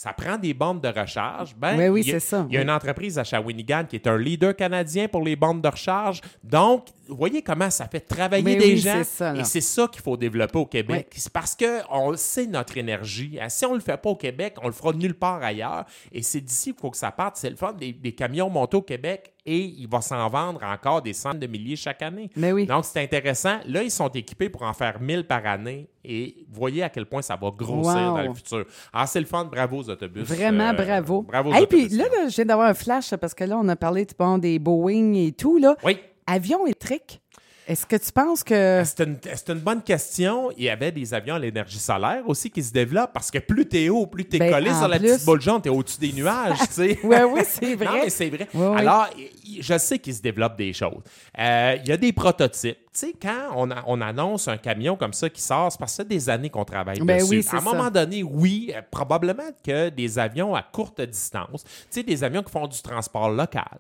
Ça 0.02 0.14
prend 0.14 0.38
des 0.38 0.54
bandes 0.54 0.80
de 0.80 0.88
recharge. 0.88 1.54
Ben, 1.58 1.78
Oui, 1.78 1.88
oui, 1.90 2.02
il 2.06 2.08
y 2.08 2.12
a- 2.12 2.22
c'est 2.22 2.28
ça, 2.30 2.46
Il 2.48 2.54
y 2.54 2.56
a 2.56 2.62
oui. 2.62 2.64
une 2.64 2.72
entreprise 2.72 3.20
à 3.20 3.26
Shawinigan 3.26 3.84
qui 3.84 3.98
est 3.98 4.08
un 4.08 4.18
leader 4.18 4.56
canadien 4.56 5.10
pour 5.10 5.26
les 5.26 5.36
bandes 5.36 5.62
de 5.62 5.68
recharge. 5.68 6.22
Donc, 6.42 6.86
vous 7.10 7.18
voyez 7.18 7.42
comment 7.42 7.70
ça 7.70 7.86
fait 7.86 8.00
travailler 8.00 8.44
Mais 8.44 8.56
des 8.56 8.66
oui, 8.76 8.78
gens. 8.78 9.04
ça, 9.04 9.36
et 9.36 9.44
c'est 9.44 9.60
ça 9.60 9.90
qu'il 9.92 10.02
faut 10.02 10.16
développer 10.16 10.58
au 10.58 10.66
Québec. 10.66 11.12
C'est 11.18 11.34
parce 11.34 11.54
que 11.54 11.82
on 11.92 12.16
sait 12.16 12.46
notre 12.48 12.78
énergie. 12.78 13.38
Ah, 13.42 13.50
Si 13.50 13.66
on 13.66 13.74
le 13.74 13.82
fait 13.82 13.98
pas 14.02 14.12
au 14.12 14.16
Québec, 14.16 14.56
on 14.64 14.68
le 14.68 14.74
fera 14.74 14.94
nulle 14.94 15.16
part 15.16 15.44
ailleurs. 15.44 15.84
Et 16.14 16.22
c'est 16.22 16.40
d'ici 16.40 16.72
qu'il 16.72 16.80
faut 16.80 16.92
que 16.92 16.98
ça 16.98 17.12
parte. 17.12 17.36
C'est 17.36 17.50
le 17.50 17.58
fun 17.58 17.74
des, 17.74 17.92
des 17.92 18.14
camions 18.14 18.50
montés 18.50 18.78
au 18.78 18.82
Québec 18.82 19.34
et 19.52 19.58
il 19.78 19.88
va 19.88 20.00
s'en 20.02 20.28
vendre 20.30 20.62
encore 20.64 21.02
des 21.02 21.14
centaines 21.14 21.40
de 21.40 21.48
milliers 21.48 21.76
chaque 21.76 22.02
année. 22.04 22.30
Mais 22.36 22.52
oui. 22.52 22.66
Donc, 22.68 22.86
c'est 22.86 23.02
intéressant. 23.02 23.58
Là, 23.66 23.82
ils 23.82 23.90
sont 23.90 24.10
équipés 24.10 24.48
pour 24.50 24.62
en 24.62 24.74
faire 24.74 25.02
1000 25.02 25.26
par 25.26 25.44
année 25.48 25.90
et 26.06 26.46
voyez 26.52 26.84
à 26.84 26.90
quel 26.90 27.06
point 27.08 27.22
ça 27.24 27.36
va 27.36 27.50
grossir 27.50 27.96
Wow. 28.12 28.18
dans 28.18 28.22
le 28.24 28.34
futur. 28.36 28.66
Ah, 28.94 29.08
c'est 29.08 29.20
le 29.20 29.26
fun. 29.26 29.46
Bravo 29.46 29.78
aux 29.78 29.90
autobus. 29.90 30.24
Vraiment, 30.28 30.70
Euh, 30.70 30.74
bravo. 30.74 31.24
Bravo 31.24 31.52
aux 31.52 31.56
Et 31.56 31.66
puis 31.66 31.88
là, 31.90 32.04
là, 32.06 32.30
je 32.30 32.36
viens 32.36 32.46
d'avoir 32.46 32.70
un 32.70 32.74
flash 32.76 33.16
parce 33.16 33.34
que 33.34 33.44
là, 33.44 33.58
on 33.58 33.68
a 33.70 33.76
parlé 33.76 34.06
bon, 34.18 34.38
des 34.38 34.60
Boeing 34.60 35.14
et 35.16 35.32
tout. 35.32 35.58
Là. 35.58 35.76
Oui. 35.84 35.98
Avion 36.28 36.66
électrique, 36.68 37.22
est-ce 37.70 37.86
que 37.86 37.96
tu 37.96 38.12
penses 38.12 38.44
que. 38.44 38.82
C'est 38.84 39.00
une, 39.04 39.18
c'est 39.24 39.50
une 39.50 39.60
bonne 39.60 39.82
question. 39.82 40.52
Il 40.58 40.64
y 40.64 40.70
avait 40.70 40.92
des 40.92 41.14
avions 41.14 41.36
à 41.36 41.40
l'énergie 41.40 41.80
solaire 41.80 42.24
aussi 42.28 42.50
qui 42.50 42.64
se 42.64 42.74
développent 42.74 43.14
parce 43.14 43.30
que 43.32 43.38
plus 43.40 43.68
t'es 43.68 43.90
haut, 43.90 44.08
plus 44.08 44.26
t'es 44.26 44.40
Ben, 44.40 44.52
collé 44.52 44.74
sur 44.74 44.88
la 44.88 44.98
plus- 45.00 45.10
petite 45.14 45.26
boule 45.26 45.42
jaune, 45.42 45.62
t'es 45.62 45.70
au-dessus 45.70 46.00
des 46.00 46.12
nuages, 46.14 46.58
tu 46.60 46.66
sais. 46.74 47.00
Ouais, 47.04 47.24
oui, 47.24 47.42
c'est 47.46 47.76
vrai. 47.76 47.86
Non, 47.86 47.92
mais 48.04 48.10
c'est 48.10 48.30
vrai. 48.30 48.48
Alors, 48.76 49.08
je 49.62 49.78
sais 49.78 50.00
qu'il 50.00 50.14
se 50.16 50.22
développe 50.22 50.58
des 50.58 50.74
choses. 50.74 51.02
Euh, 51.38 51.78
Il 51.84 51.88
y 51.90 51.92
a 51.92 51.98
des 51.98 52.12
prototypes. 52.12 52.78
Tu 52.92 53.06
sais, 53.08 53.14
quand 53.22 53.52
on, 53.56 53.70
a- 53.72 53.84
on 53.86 54.02
annonce 54.02 54.48
un 54.48 54.58
camion 54.58 54.96
comme 54.96 55.14
ça 55.14 55.30
qui 55.30 55.42
sort, 55.42 55.72
c'est 55.72 55.78
parce 55.80 55.92
que 55.92 55.98
ça 55.98 56.04
fait 56.04 56.10
des 56.10 56.30
années 56.30 56.50
qu'on 56.50 56.66
travaille 56.66 57.00
Ben 57.00 57.18
dessus. 57.20 57.30
oui, 57.30 57.46
à 57.52 57.56
un 57.56 57.60
ça. 57.60 57.64
moment 57.64 57.90
donné, 57.92 58.24
oui, 58.24 58.74
euh, 58.76 58.82
probablement 58.90 59.44
que 59.64 59.90
des 59.90 60.18
avions 60.18 60.56
à 60.56 60.64
courte 60.64 61.00
distance, 61.02 61.64
tu 61.64 61.70
sais, 61.92 62.04
des 62.04 62.24
avions 62.24 62.42
qui 62.42 62.52
font 62.52 62.66
du 62.68 62.82
transport 62.82 63.30
local, 63.30 63.78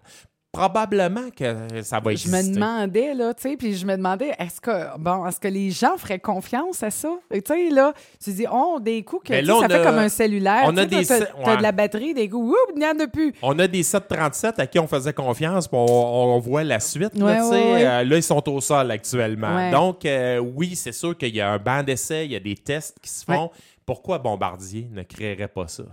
probablement 0.52 1.30
que 1.36 1.82
ça 1.84 2.00
va 2.00 2.12
Je 2.12 2.28
exister. 2.28 2.38
me 2.50 2.54
demandais, 2.56 3.14
là, 3.14 3.34
tu 3.34 3.44
sais, 3.50 3.56
puis 3.58 3.76
je 3.76 3.86
me 3.86 3.96
demandais, 3.96 4.32
est-ce 4.40 4.60
que, 4.60 4.98
bon, 4.98 5.26
est-ce 5.28 5.40
que 5.40 5.48
les 5.48 5.70
gens 5.70 5.98
feraient 5.98 6.20
confiance 6.20 6.82
à 6.84 6.90
ça? 6.90 7.10
Tu 7.32 7.42
sais, 7.46 7.70
là, 7.70 7.94
tu 8.24 8.32
dis, 8.32 8.46
oh, 8.52 8.80
des 8.82 9.04
coups 9.04 9.28
que, 9.30 9.34
là, 9.34 9.40
sais, 9.42 9.46
ça 9.48 9.54
on 9.58 9.70
fait 9.70 9.84
comme 9.84 9.98
un 10.00 10.10
cellulaire. 10.10 10.64
on 10.66 10.76
a 10.78 10.86
des 10.86 11.06
t'as- 11.06 11.20
ouais. 11.20 11.58
de 11.58 11.62
la 11.62 11.72
batterie, 11.72 12.14
des 12.14 12.28
coups, 12.28 12.50
oups, 12.52 12.74
il 12.76 12.80
n'y 12.80 12.86
en 12.86 13.00
a 13.00 13.08
plus. 13.08 13.34
On 13.42 13.58
a 13.60 13.68
des 13.68 13.84
737 13.84 14.60
à 14.60 14.68
qui 14.68 14.80
on 14.80 14.88
faisait 14.88 15.14
confiance, 15.14 15.68
puis 15.68 15.78
on, 15.78 15.86
on 16.36 16.40
voit 16.40 16.64
la 16.64 16.80
suite. 16.80 17.16
là, 17.16 17.36
tu 17.36 17.44
sais. 17.44 17.50
ouais. 17.74 17.86
Euh, 17.86 18.04
là, 18.04 18.16
ils 18.18 18.24
sont 18.24 18.48
au 18.50 18.60
sol 18.60 18.90
actuellement. 18.92 19.72
Donc, 19.72 20.04
euh, 20.06 20.40
oui, 20.40 20.76
c'est 20.76 20.92
sûr 20.94 21.18
qu'il 21.18 21.36
y 21.36 21.42
a 21.42 21.52
un 21.52 21.58
banc 21.60 21.84
d'essai, 21.84 22.26
il 22.26 22.32
y 22.32 22.36
a 22.36 22.40
des 22.40 22.56
tests 22.56 22.98
qui 23.02 23.10
se 23.10 23.24
font. 23.24 23.52
Pourquoi 23.90 24.20
Bombardier 24.20 24.88
ne 24.92 25.02
créerait 25.02 25.48
pas 25.48 25.68
ça? 25.68 25.84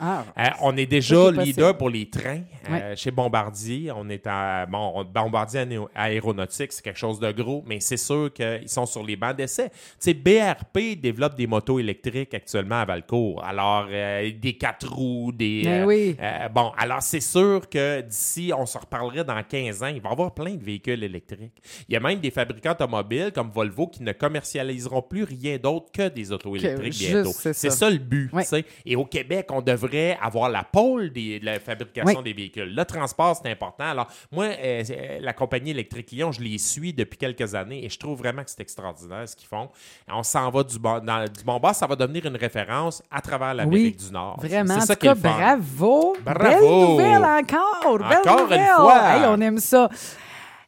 Ah, 0.00 0.24
Euh, 0.36 0.42
on 0.62 0.76
est 0.76 0.86
déjà 0.86 1.30
leader 1.30 1.78
pour 1.78 1.90
les 1.90 2.10
trains 2.10 2.40
euh, 2.68 2.96
chez 2.96 3.12
Bombardier. 3.12 3.92
On 3.94 4.08
est 4.08 4.26
à 4.26 4.66
bon, 4.66 4.92
on- 4.96 5.04
Bombardier 5.04 5.64
Aéronautique, 5.94 6.72
c'est 6.72 6.82
quelque 6.82 6.98
chose 6.98 7.20
de 7.20 7.30
gros, 7.30 7.62
mais 7.64 7.78
c'est 7.78 7.96
sûr 7.96 8.32
qu'ils 8.32 8.68
sont 8.68 8.84
sur 8.84 9.04
les 9.04 9.14
bancs 9.14 9.36
d'essai. 9.36 9.70
BRP 10.04 10.96
développe 11.00 11.36
des 11.36 11.46
motos 11.46 11.78
électriques 11.78 12.34
actuellement 12.34 12.80
à 12.80 12.84
Valcourt. 12.84 13.44
Alors, 13.44 13.86
euh, 13.90 14.30
des 14.36 14.54
quatre 14.54 14.92
roues, 14.92 15.30
des. 15.32 15.84
Oui. 15.86 16.16
bon, 16.52 16.72
alors 16.76 17.02
c'est 17.02 17.20
sûr 17.20 17.68
que 17.68 18.00
d'ici, 18.00 18.50
on 18.56 18.66
se 18.66 18.76
reparlerait 18.78 19.24
dans 19.24 19.40
15 19.42 19.82
ans, 19.82 19.86
il 19.86 20.00
va 20.00 20.08
y 20.08 20.12
avoir 20.12 20.34
plein 20.34 20.54
de 20.54 20.64
véhicules 20.64 21.02
électriques. 21.04 21.62
Il 21.88 21.94
y 21.94 21.96
a 21.96 22.00
même 22.00 22.18
des 22.18 22.30
fabricants 22.32 22.72
automobiles 22.72 23.30
comme 23.32 23.50
Volvo 23.50 23.86
qui 23.86 24.02
ne 24.02 24.12
commercialiseront 24.12 25.02
plus 25.02 25.22
rien 25.24 25.58
d'autre 25.58 25.92
que 25.92 26.08
des 26.08 26.32
autos 26.32 26.52
Que 26.52 26.58
électriques 26.58 26.98
bientôt. 26.98 27.32
C'est 27.36 27.52
ça. 27.52 27.70
ça 27.70 27.90
le 27.90 27.98
but. 27.98 28.30
Ouais. 28.32 28.44
Et 28.84 28.96
au 28.96 29.04
Québec, 29.04 29.46
on 29.50 29.60
devrait 29.62 30.18
avoir 30.20 30.48
la 30.48 30.64
pôle 30.64 31.10
des- 31.10 31.38
de 31.40 31.44
la 31.46 31.60
fabrication 31.60 32.18
Oui. 32.18 32.24
des 32.24 32.32
véhicules. 32.32 32.74
Le 32.74 32.84
transport, 32.84 33.38
c'est 33.42 33.50
important. 33.50 33.84
Alors, 33.84 34.08
moi, 34.32 34.46
euh, 34.46 34.82
la 35.20 35.32
compagnie 35.32 35.70
électrique 35.70 36.10
Lyon, 36.12 36.32
je 36.32 36.40
les 36.40 36.58
suis 36.58 36.92
depuis 36.92 37.18
quelques 37.18 37.54
années 37.54 37.84
et 37.84 37.88
je 37.88 37.98
trouve 37.98 38.18
vraiment 38.18 38.42
que 38.42 38.50
c'est 38.50 38.60
extraordinaire 38.60 39.28
ce 39.28 39.36
qu'ils 39.36 39.48
font. 39.48 39.68
On 40.08 40.22
s'en 40.22 40.50
va 40.50 40.62
du 40.62 40.78
bon, 40.78 40.98
dans, 41.04 41.24
du 41.24 41.44
bon 41.44 41.58
bas, 41.58 41.72
ça 41.72 41.86
va 41.86 41.96
devenir 41.96 42.26
une 42.26 42.36
référence 42.36 43.02
à 43.10 43.20
travers 43.20 43.54
l'Amérique 43.54 43.96
du 43.98 44.10
Nord. 44.12 44.38
Vraiment. 44.40 44.80
C'est 44.80 44.86
ça 44.86 44.96
qui 44.96 45.06
est 45.06 45.14
bravo. 45.14 46.16
Bravo. 46.24 46.96
Belle 46.96 47.10
nouvelle 47.10 47.24
encore. 47.24 47.98
Belle 47.98 48.18
Encore 48.18 48.36
une 48.38 48.42
nouvelle. 48.44 48.66
fois. 48.76 49.02
Hey, 49.16 49.22
on 49.26 49.40
aime 49.40 49.58
ça. 49.58 49.88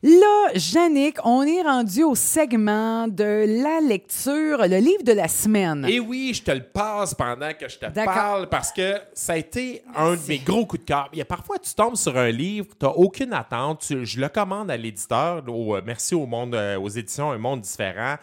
Là, 0.01 0.53
Yannick, 0.55 1.17
on 1.25 1.43
est 1.43 1.61
rendu 1.63 2.05
au 2.05 2.15
segment 2.15 3.09
de 3.09 3.63
la 3.65 3.81
lecture, 3.81 4.59
le 4.59 4.77
livre 4.79 5.03
de 5.03 5.11
la 5.11 5.27
semaine. 5.27 5.85
Et 5.89 5.99
oui, 5.99 6.33
je 6.35 6.43
te 6.45 6.53
le 6.53 6.63
passe 6.63 7.15
pendant 7.15 7.53
que 7.53 7.69
je 7.69 7.79
te 7.79 7.87
parle 8.05 8.49
parce 8.49 8.71
que 8.73 8.95
ça 9.13 9.33
a 9.33 9.37
été 9.39 9.83
un 9.97 10.15
de 10.15 10.21
mes 10.29 10.39
gros 10.39 10.65
coups 10.67 10.83
de 10.83 10.87
cœur. 10.87 11.09
Il 11.13 11.19
y 11.19 11.23
a 11.23 11.25
parfois, 11.25 11.59
tu 11.59 11.75
tombes 11.75 11.97
sur 11.97 12.17
un 12.17 12.31
livre, 12.31 12.69
tu 12.79 12.87
n'as 12.87 12.93
aucune 12.93 13.33
attente, 13.33 13.81
tu- 13.89 14.07
je 14.07 14.21
le 14.21 14.29
commande 14.29 14.71
à 14.71 14.77
l'éditeur, 14.77 15.43
au, 15.49 15.75
euh, 15.75 15.83
merci 15.85 16.15
au 16.15 16.27
monde, 16.27 16.55
euh, 16.55 16.79
aux 16.79 16.89
éditions 16.89 17.33
Un 17.33 17.39
Monde 17.39 17.63
Différent. 17.63 18.15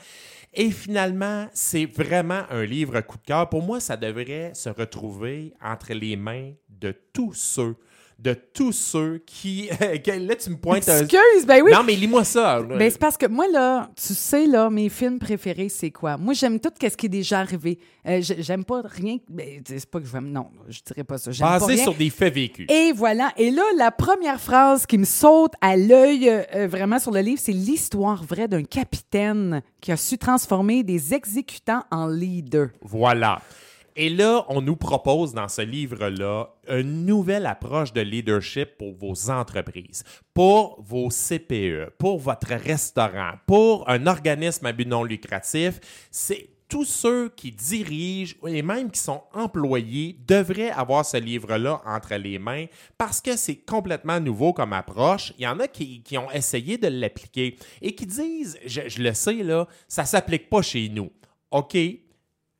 Et 0.53 0.71
finalement, 0.71 1.47
c'est 1.51 1.85
vraiment 1.85 2.43
un 2.51 2.63
livre 2.63 3.01
coup 3.01 3.17
de 3.17 3.23
cœur. 3.25 3.49
Pour 3.49 3.61
moi, 3.61 3.81
ça 3.81 3.97
devrait 3.97 4.51
se 4.53 4.69
retrouver 4.69 5.53
entre 5.61 5.91
les 5.91 6.15
mains 6.15 6.51
de 6.69 6.95
tous 7.11 7.33
ceux 7.33 7.75
de 8.17 8.33
tous 8.33 8.71
ceux 8.71 9.21
qui. 9.25 9.69
là, 9.79 10.35
tu 10.35 10.49
me 10.49 10.55
pointes 10.57 10.87
un- 10.89 11.01
Excuse, 11.01 11.45
ben 11.45 11.61
oui. 11.63 11.71
Non, 11.73 11.83
mais 11.83 11.95
lis-moi 11.95 12.23
ça. 12.23 12.61
Ben, 12.61 12.89
c'est 12.89 12.99
parce 12.99 13.17
que 13.17 13.25
moi, 13.27 13.45
là, 13.51 13.89
tu 13.95 14.13
sais, 14.13 14.45
là, 14.47 14.69
mes 14.69 14.89
films 14.89 15.19
préférés, 15.19 15.69
c'est 15.69 15.91
quoi? 15.91 16.17
Moi, 16.17 16.33
j'aime 16.33 16.59
tout 16.59 16.69
ce 16.81 16.87
qui 16.95 17.05
est 17.05 17.09
déjà 17.09 17.39
arrivé. 17.41 17.79
Euh, 18.07 18.19
j'aime 18.21 18.63
pas 18.63 18.81
rien. 18.85 19.17
Ben, 19.29 19.61
c'est 19.65 19.85
pas 19.89 19.99
que 19.99 20.07
j'aime. 20.07 20.31
Non, 20.31 20.47
je 20.67 20.79
dirais 20.85 21.03
pas 21.03 21.17
ça. 21.17 21.31
J'aime 21.31 21.47
pas 21.47 21.59
Basé 21.59 21.73
rien. 21.73 21.83
sur 21.83 21.93
des 21.93 22.09
faits 22.09 22.33
vécus. 22.33 22.67
Et 22.71 22.91
voilà. 22.93 23.31
Et 23.37 23.51
là, 23.51 23.63
la 23.77 23.91
première 23.91 24.39
phrase 24.39 24.85
qui 24.85 24.97
me 24.97 25.05
saute 25.05 25.53
à 25.61 25.75
l'œil 25.75 26.29
euh, 26.29 26.43
euh, 26.55 26.67
vraiment 26.67 26.99
sur 26.99 27.11
le 27.11 27.19
livre, 27.19 27.41
c'est 27.43 27.51
l'histoire 27.51 28.23
vraie 28.23 28.47
d'un 28.47 28.63
capitaine 28.63 29.61
qui 29.81 29.91
a 29.91 29.97
su 29.97 30.17
transformer 30.17 30.83
des 30.83 31.13
exécutants 31.13 31.83
en 31.91 32.07
leaders. 32.07 32.69
Voilà. 32.81 33.41
Et 33.97 34.09
là, 34.09 34.45
on 34.49 34.61
nous 34.61 34.75
propose 34.75 35.33
dans 35.33 35.47
ce 35.47 35.61
livre-là 35.61 36.49
une 36.67 37.05
nouvelle 37.05 37.45
approche 37.45 37.93
de 37.93 38.01
leadership 38.01 38.77
pour 38.77 38.93
vos 38.93 39.29
entreprises, 39.29 40.03
pour 40.33 40.81
vos 40.81 41.07
CPE, 41.07 41.91
pour 41.97 42.19
votre 42.19 42.53
restaurant, 42.53 43.31
pour 43.47 43.89
un 43.89 44.05
organisme 44.05 44.65
à 44.65 44.73
but 44.73 44.85
non 44.85 45.05
lucratif. 45.05 45.79
C'est 46.11 46.49
tous 46.67 46.83
ceux 46.83 47.29
qui 47.29 47.53
dirigent 47.53 48.35
et 48.45 48.61
même 48.61 48.91
qui 48.91 48.99
sont 48.99 49.23
employés 49.33 50.19
devraient 50.27 50.71
avoir 50.71 51.05
ce 51.05 51.15
livre-là 51.15 51.81
entre 51.85 52.15
les 52.15 52.37
mains 52.37 52.65
parce 52.97 53.21
que 53.21 53.37
c'est 53.37 53.55
complètement 53.55 54.19
nouveau 54.19 54.51
comme 54.51 54.73
approche. 54.73 55.31
Il 55.37 55.43
y 55.43 55.47
en 55.47 55.59
a 55.61 55.69
qui, 55.69 56.03
ont 56.17 56.29
essayé 56.31 56.77
de 56.77 56.87
l'appliquer 56.87 57.55
et 57.81 57.95
qui 57.95 58.05
disent, 58.05 58.57
je, 58.65 58.81
je 58.89 59.01
le 59.01 59.13
sais, 59.13 59.35
là, 59.35 59.69
ça 59.87 60.01
ne 60.01 60.07
s'applique 60.07 60.49
pas 60.49 60.61
chez 60.61 60.89
nous. 60.89 61.11
OK, 61.51 61.77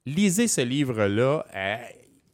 lisez 0.05 0.47
ce 0.47 0.61
livre-là. 0.61 1.45
Euh, 1.55 1.75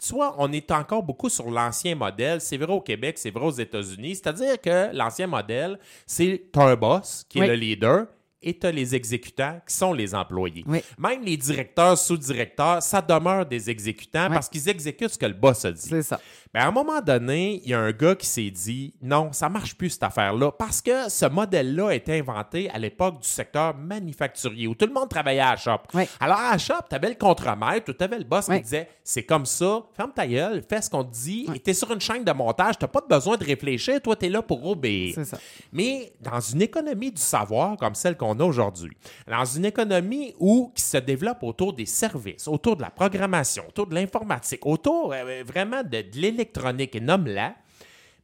tu 0.04 0.14
vois, 0.14 0.36
on 0.40 0.52
est 0.52 0.72
encore 0.72 1.04
beaucoup 1.04 1.30
sur 1.30 1.50
l'ancien 1.52 1.96
modèle. 1.96 2.42
C'est 2.42 2.58
vrai 2.58 2.74
au 2.74 2.82
Québec, 2.82 3.18
c'est 3.18 3.30
vrai 3.32 3.46
aux 3.46 3.52
États-Unis. 3.52 4.16
C'est-à-dire 4.16 4.60
que 4.60 4.90
l'ancien 4.96 5.28
modèle, 5.28 5.78
c'est 6.08 6.44
tu 6.52 6.60
un 6.60 6.76
boss 6.76 7.24
qui 7.30 7.38
est 7.38 7.42
Oui. 7.42 7.48
le 7.48 7.54
leader 7.54 8.08
et 8.44 8.58
tu 8.58 8.66
as 8.66 8.72
les 8.72 8.96
exécutants 8.96 9.62
qui 9.68 9.76
sont 9.76 9.94
les 9.94 10.16
employés. 10.16 10.64
Oui. 10.68 10.82
Même 10.98 11.24
les 11.24 11.38
directeurs, 11.38 11.96
sous-directeurs, 11.96 12.82
ça 12.82 13.00
demeure 13.00 13.46
des 13.46 13.70
exécutants 13.70 14.26
Oui. 14.30 14.34
parce 14.34 14.50
qu'ils 14.50 14.68
exécutent 14.68 15.10
ce 15.14 15.18
que 15.20 15.28
le 15.28 15.34
boss 15.34 15.64
a 15.66 15.72
dit. 15.72 15.88
C'est 15.90 16.02
ça. 16.02 16.20
Mais 16.54 16.60
à 16.60 16.68
un 16.68 16.72
moment 16.72 17.00
donné, 17.02 17.62
il 17.64 17.70
y 17.70 17.74
a 17.74 17.80
un 17.80 17.92
gars 17.92 18.16
qui 18.16 18.26
s'est 18.28 18.50
dit 18.52 18.94
non, 19.02 19.32
ça 19.32 19.48
marche 19.48 19.76
plus 19.76 19.92
cette 19.92 20.04
affaire-là 20.04 20.52
parce 20.52 20.82
que 20.82 21.10
ce 21.10 21.26
modèle-là 21.26 21.90
a 21.90 21.94
été 21.94 22.20
inventé 22.20 22.70
à 22.72 22.78
l'époque 22.78 23.20
du 23.22 23.28
secteur 23.28 23.74
manufacturier 23.76 24.68
où 24.68 24.76
tout 24.76 24.86
le 24.86 24.92
monde 24.94 25.10
travaillait 25.10 25.40
à 25.42 25.52
la 25.52 25.56
shop. 25.58 25.80
Oui. 25.94 26.04
Alors 26.20 26.38
à 26.40 26.52
la 26.52 26.58
shop, 26.58 26.74
tu 26.90 26.96
avais 26.96 27.10
le 27.10 27.16
contremaître 27.16 27.90
ou 27.90 27.94
tu 27.94 28.04
avais 28.04 28.18
le 28.18 28.26
boss 28.26 28.48
Oui. 28.50 28.58
qui 28.58 28.64
disait 28.64 28.90
c'est 29.04 29.24
comme 29.24 29.46
ça, 29.46 29.82
ferme 29.96 30.12
ta 30.14 30.28
gueule, 30.28 30.64
fais 30.68 30.82
ce 30.82 30.90
qu'on 30.90 31.04
te 31.04 31.14
dit, 31.14 31.48
et 31.56 31.60
tu 31.60 31.72
es 31.72 31.74
sur 31.74 31.92
une 31.92 32.02
chaîne 32.02 32.24
de 32.24 32.32
montage, 32.32 32.78
tu 32.78 32.88
pas 32.88 33.02
besoin 33.10 33.38
de 33.38 33.44
réfléchir, 33.46 34.02
toi 34.02 34.16
tu 34.16 34.26
es 34.26 34.30
là 34.30 34.42
pour 34.42 34.66
obéir. 34.66 35.14
C'est 35.16 35.26
ça. 35.26 35.38
Mais 35.72 36.12
dans 36.22 36.40
une 36.40 36.62
économie 36.62 37.12
du 37.12 37.22
savoir 37.22 37.78
comme 37.78 37.96
celle 37.96 38.18
qu'on 38.18 38.38
a 38.40 38.44
aujourd'hui, 38.44 38.92
dans 39.28 39.46
une 39.46 39.66
économie 39.66 40.34
où 40.40 40.72
qui 40.76 40.84
se 40.84 40.98
développe 40.98 41.44
autour 41.44 41.74
des 41.74 41.86
services, 41.86 42.48
autour 42.48 42.76
de 42.76 42.82
la 42.82 42.90
programmation, 42.90 43.64
autour 43.70 43.88
de 43.88 43.96
l'informatique, 43.96 44.66
autour 44.66 45.14
euh, 45.14 45.44
vraiment 45.46 45.82
de, 45.84 46.02
de 46.02 46.20
l'électronique 46.42 46.96
et 46.96 47.00
nomme-la, 47.00 47.56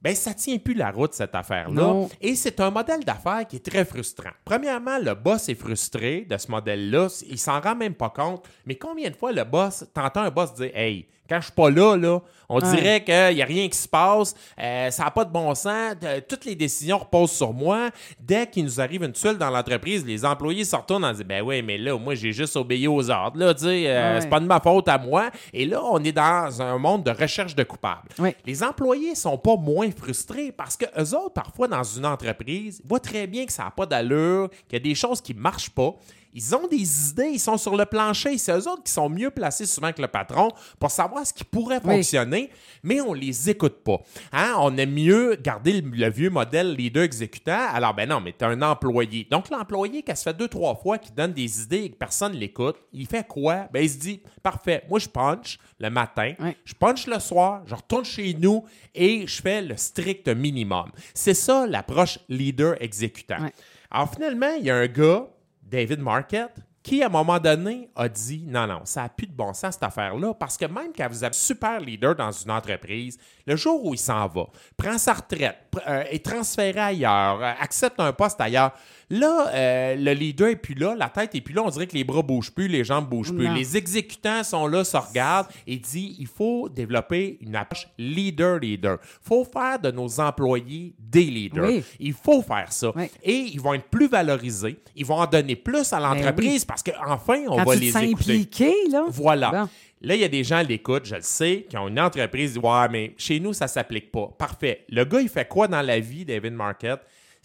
ben 0.01 0.15
ça 0.15 0.33
tient 0.33 0.57
plus 0.59 0.75
la 0.75 0.91
route 0.91 1.13
cette 1.13 1.33
affaire-là. 1.33 2.05
Et 2.21 2.35
c'est 2.35 2.59
un 2.59 2.69
modèle 2.69 3.03
d'affaires 3.03 3.47
qui 3.47 3.55
est 3.55 3.65
très 3.65 3.83
frustrant. 3.83 4.29
Premièrement, 4.45 4.99
le 4.99 5.15
boss 5.15 5.49
est 5.49 5.55
frustré 5.55 6.21
de 6.29 6.37
ce 6.37 6.51
modèle-là, 6.51 7.07
il 7.27 7.39
s'en 7.39 7.59
rend 7.59 7.75
même 7.75 7.95
pas 7.95 8.11
compte. 8.11 8.45
Mais 8.65 8.75
combien 8.75 9.09
de 9.09 9.15
fois 9.15 9.31
le 9.31 9.43
boss, 9.43 9.85
t'entends 9.93 10.21
un 10.21 10.29
boss 10.29 10.53
dire 10.53 10.71
"Hey, 10.75 11.07
quand 11.29 11.37
je 11.39 11.45
suis 11.45 11.53
pas 11.53 11.69
là, 11.69 11.95
là, 11.95 12.19
on 12.49 12.61
Ouais. 12.61 12.75
dirait 12.75 13.03
qu'il 13.03 13.35
n'y 13.35 13.41
a 13.41 13.45
rien 13.45 13.67
qui 13.67 13.77
se 13.77 13.89
passe, 13.89 14.33
euh, 14.57 14.89
ça 14.89 15.03
n'a 15.03 15.11
pas 15.11 15.25
de 15.25 15.31
bon 15.31 15.53
sens, 15.53 15.95
toutes 16.29 16.45
les 16.45 16.55
décisions 16.55 16.97
reposent 16.99 17.31
sur 17.31 17.51
moi. 17.51 17.89
Dès 18.19 18.47
qu'il 18.47 18.63
nous 18.63 18.79
arrive 18.79 19.03
une 19.03 19.11
tuile 19.11 19.37
dans 19.37 19.49
l'entreprise, 19.49 20.05
les 20.05 20.23
employés 20.23 20.63
se 20.63 20.73
retournent 20.75 21.03
en 21.03 21.11
disant 21.11 21.25
Ben 21.27 21.41
oui, 21.43 21.61
mais 21.61 21.77
là, 21.77 21.97
moi, 21.97 22.15
j'ai 22.15 22.31
juste 22.31 22.55
obéi 22.55 22.87
aux 22.87 23.09
ordres, 23.09 23.37
là, 23.37 23.53
tu 23.53 23.65
sais, 23.65 23.83
euh, 23.87 24.15
Ouais. 24.15 24.21
c'est 24.21 24.29
pas 24.29 24.39
de 24.39 24.45
ma 24.45 24.61
faute 24.61 24.87
à 24.87 24.97
moi. 24.97 25.29
Et 25.53 25.65
là, 25.65 25.81
on 25.83 26.01
est 26.03 26.13
dans 26.13 26.61
un 26.61 26.77
monde 26.77 27.03
de 27.03 27.11
recherche 27.11 27.53
de 27.55 27.63
coupables. 27.63 28.07
Les 28.45 28.63
employés 28.63 29.15
sont 29.15 29.37
pas 29.37 29.57
moins 29.57 29.89
frustrés 29.91 30.53
parce 30.53 30.77
que 30.77 30.85
eux 30.97 31.15
autres, 31.17 31.33
parfois, 31.33 31.67
dans 31.67 31.83
une 31.83 32.05
entreprise, 32.05 32.81
voient 32.87 32.99
très 33.01 33.27
bien 33.27 33.45
que 33.45 33.51
ça 33.51 33.65
n'a 33.65 33.71
pas 33.71 33.85
d'allure, 33.85 34.49
qu'il 34.69 34.73
y 34.73 34.81
a 34.81 34.83
des 34.83 34.95
choses 34.95 35.19
qui 35.19 35.33
marchent 35.33 35.69
pas. 35.71 35.93
Ils 36.33 36.55
ont 36.55 36.67
des 36.67 37.09
idées, 37.09 37.29
ils 37.33 37.39
sont 37.39 37.57
sur 37.57 37.75
le 37.75 37.85
plancher. 37.85 38.37
C'est 38.37 38.51
eux 38.51 38.67
autres 38.67 38.83
qui 38.83 38.91
sont 38.91 39.09
mieux 39.09 39.31
placés 39.31 39.65
souvent 39.65 39.91
que 39.91 40.01
le 40.01 40.07
patron 40.07 40.49
pour 40.79 40.91
savoir 40.91 41.25
ce 41.25 41.33
qui 41.33 41.43
pourrait 41.43 41.79
Oui. 41.83 41.95
fonctionner, 41.95 42.49
mais 42.83 43.01
on 43.01 43.13
les 43.13 43.49
écoute 43.49 43.83
pas. 43.83 43.97
Hein? 44.31 44.53
On 44.59 44.75
aime 44.77 44.91
mieux 44.93 45.35
garder 45.35 45.81
le, 45.81 45.89
le 45.89 46.09
vieux 46.09 46.29
modèle 46.29 46.73
leader 46.73 47.03
exécutant. 47.03 47.67
Alors, 47.73 47.93
ben 47.93 48.07
non, 48.09 48.21
mais 48.21 48.33
tu 48.37 48.45
un 48.45 48.61
employé. 48.61 49.27
Donc, 49.31 49.49
l'employé, 49.49 50.03
qui 50.03 50.15
se 50.15 50.23
fait 50.23 50.33
deux, 50.37 50.47
trois 50.47 50.75
fois, 50.75 50.97
qui 50.97 51.11
donne 51.11 51.33
des 51.33 51.61
idées 51.63 51.83
et 51.83 51.89
que 51.89 51.95
personne 51.97 52.33
ne 52.33 52.37
l'écoute, 52.37 52.75
il 52.93 53.07
fait 53.07 53.25
quoi? 53.27 53.67
Ben, 53.73 53.83
il 53.83 53.89
se 53.89 53.97
dit, 53.97 54.21
parfait, 54.43 54.83
moi, 54.89 54.99
je 54.99 55.07
punch 55.07 55.57
le 55.79 55.89
matin, 55.89 56.33
Oui. 56.39 56.55
je 56.65 56.73
punch 56.73 57.07
le 57.07 57.19
soir, 57.19 57.61
je 57.65 57.75
retourne 57.75 58.05
chez 58.05 58.33
nous 58.39 58.63
et 58.93 59.25
je 59.27 59.41
fais 59.41 59.61
le 59.61 59.75
strict 59.77 60.27
minimum. 60.29 60.91
C'est 61.13 61.33
ça 61.33 61.65
l'approche 61.67 62.19
leader 62.29 62.75
exécutant. 62.81 63.41
Ouais. 63.41 63.51
Alors, 63.89 64.13
finalement, 64.13 64.53
il 64.59 64.65
y 64.65 64.69
a 64.69 64.75
un 64.75 64.87
gars, 64.87 65.27
David 65.69 65.99
Marquette, 65.99 66.61
qui, 66.87 67.03
à 67.03 67.07
un 67.07 67.09
moment 67.09 67.37
donné, 67.37 67.89
a 67.97 68.07
dit 68.07 68.45
non, 68.47 68.65
non, 68.65 68.79
ça 68.85 69.01
n'a 69.01 69.09
plus 69.09 69.27
de 69.27 69.33
bon 69.33 69.53
sens 69.53 69.73
cette 69.73 69.83
affaire-là, 69.83 70.33
parce 70.33 70.55
que 70.55 70.65
même 70.65 70.93
quand 70.95 71.09
vous 71.09 71.25
êtes 71.25 71.33
super 71.33 71.81
leader 71.81 72.15
dans 72.15 72.31
une 72.31 72.49
entreprise, 72.49 73.17
le 73.45 73.57
jour 73.57 73.83
où 73.85 73.93
il 73.93 73.97
s'en 73.97 74.25
va, 74.27 74.45
prend 74.77 74.97
sa 74.97 75.15
retraite, 75.15 75.57
euh, 75.85 76.03
est 76.09 76.23
transféré 76.25 76.79
ailleurs, 76.79 77.41
euh, 77.41 77.51
accepte 77.59 77.99
un 77.99 78.13
poste 78.13 78.39
ailleurs, 78.39 78.71
là, 79.09 79.47
euh, 79.53 79.95
le 79.95 80.13
leader 80.13 80.47
est 80.47 80.55
plus 80.55 80.75
là, 80.75 80.95
la 80.95 81.09
tête 81.09 81.35
est 81.35 81.41
plus 81.41 81.53
là, 81.53 81.63
on 81.65 81.69
dirait 81.69 81.87
que 81.87 81.93
les 81.93 82.05
bras 82.05 82.21
bougent 82.21 82.53
plus, 82.53 82.69
les 82.69 82.85
jambes 82.85 83.09
bougent 83.09 83.35
plus. 83.35 83.53
Les 83.53 83.75
exécutants 83.75 84.43
sont 84.43 84.67
là, 84.67 84.83
se 84.83 84.97
regardent 84.97 85.47
et 85.65 85.77
dit 85.77 86.15
il 86.19 86.27
faut 86.27 86.69
développer 86.69 87.37
une 87.41 87.55
approche 87.55 87.87
leader-leader. 87.97 88.97
Il 89.01 89.27
faut 89.27 89.43
faire 89.45 89.79
de 89.79 89.91
nos 89.91 90.19
employés 90.19 90.93
des 90.99 91.25
leaders. 91.25 91.67
Oui. 91.67 91.83
Il 91.99 92.13
faut 92.13 92.41
faire 92.41 92.71
ça. 92.71 92.91
Oui. 92.95 93.09
Et 93.23 93.35
ils 93.35 93.61
vont 93.61 93.73
être 93.73 93.89
plus 93.89 94.07
valorisés, 94.07 94.79
ils 94.95 95.05
vont 95.05 95.17
en 95.17 95.27
donner 95.27 95.55
plus 95.55 95.91
à 95.91 95.99
l'entreprise 95.99 96.65
parce 96.83 96.97
qu'enfin, 96.97 97.43
on 97.47 97.57
Quand 97.57 97.63
va 97.65 97.73
tu 97.75 97.79
les 97.81 97.97
écouter. 98.03 98.73
là. 98.91 99.05
Voilà. 99.09 99.51
Bon. 99.51 99.69
Là, 100.01 100.13
il 100.15 100.21
y 100.21 100.23
a 100.23 100.27
des 100.27 100.43
gens 100.43 100.57
à 100.57 100.63
l'écoute, 100.63 101.05
je 101.05 101.15
le 101.15 101.21
sais, 101.21 101.65
qui 101.67 101.75
ont 101.75 101.87
une 101.87 101.99
entreprise, 101.99 102.57
Ouais, 102.57 102.87
mais 102.91 103.13
chez 103.17 103.39
nous, 103.39 103.53
ça 103.53 103.67
s'applique 103.67 104.11
pas. 104.11 104.29
Parfait. 104.37 104.85
Le 104.89 105.03
gars, 105.05 105.21
il 105.21 105.29
fait 105.29 105.47
quoi 105.47 105.67
dans 105.67 105.81
la 105.81 105.99
vie, 105.99 106.23
David 106.23 106.53
Marquette? 106.53 106.99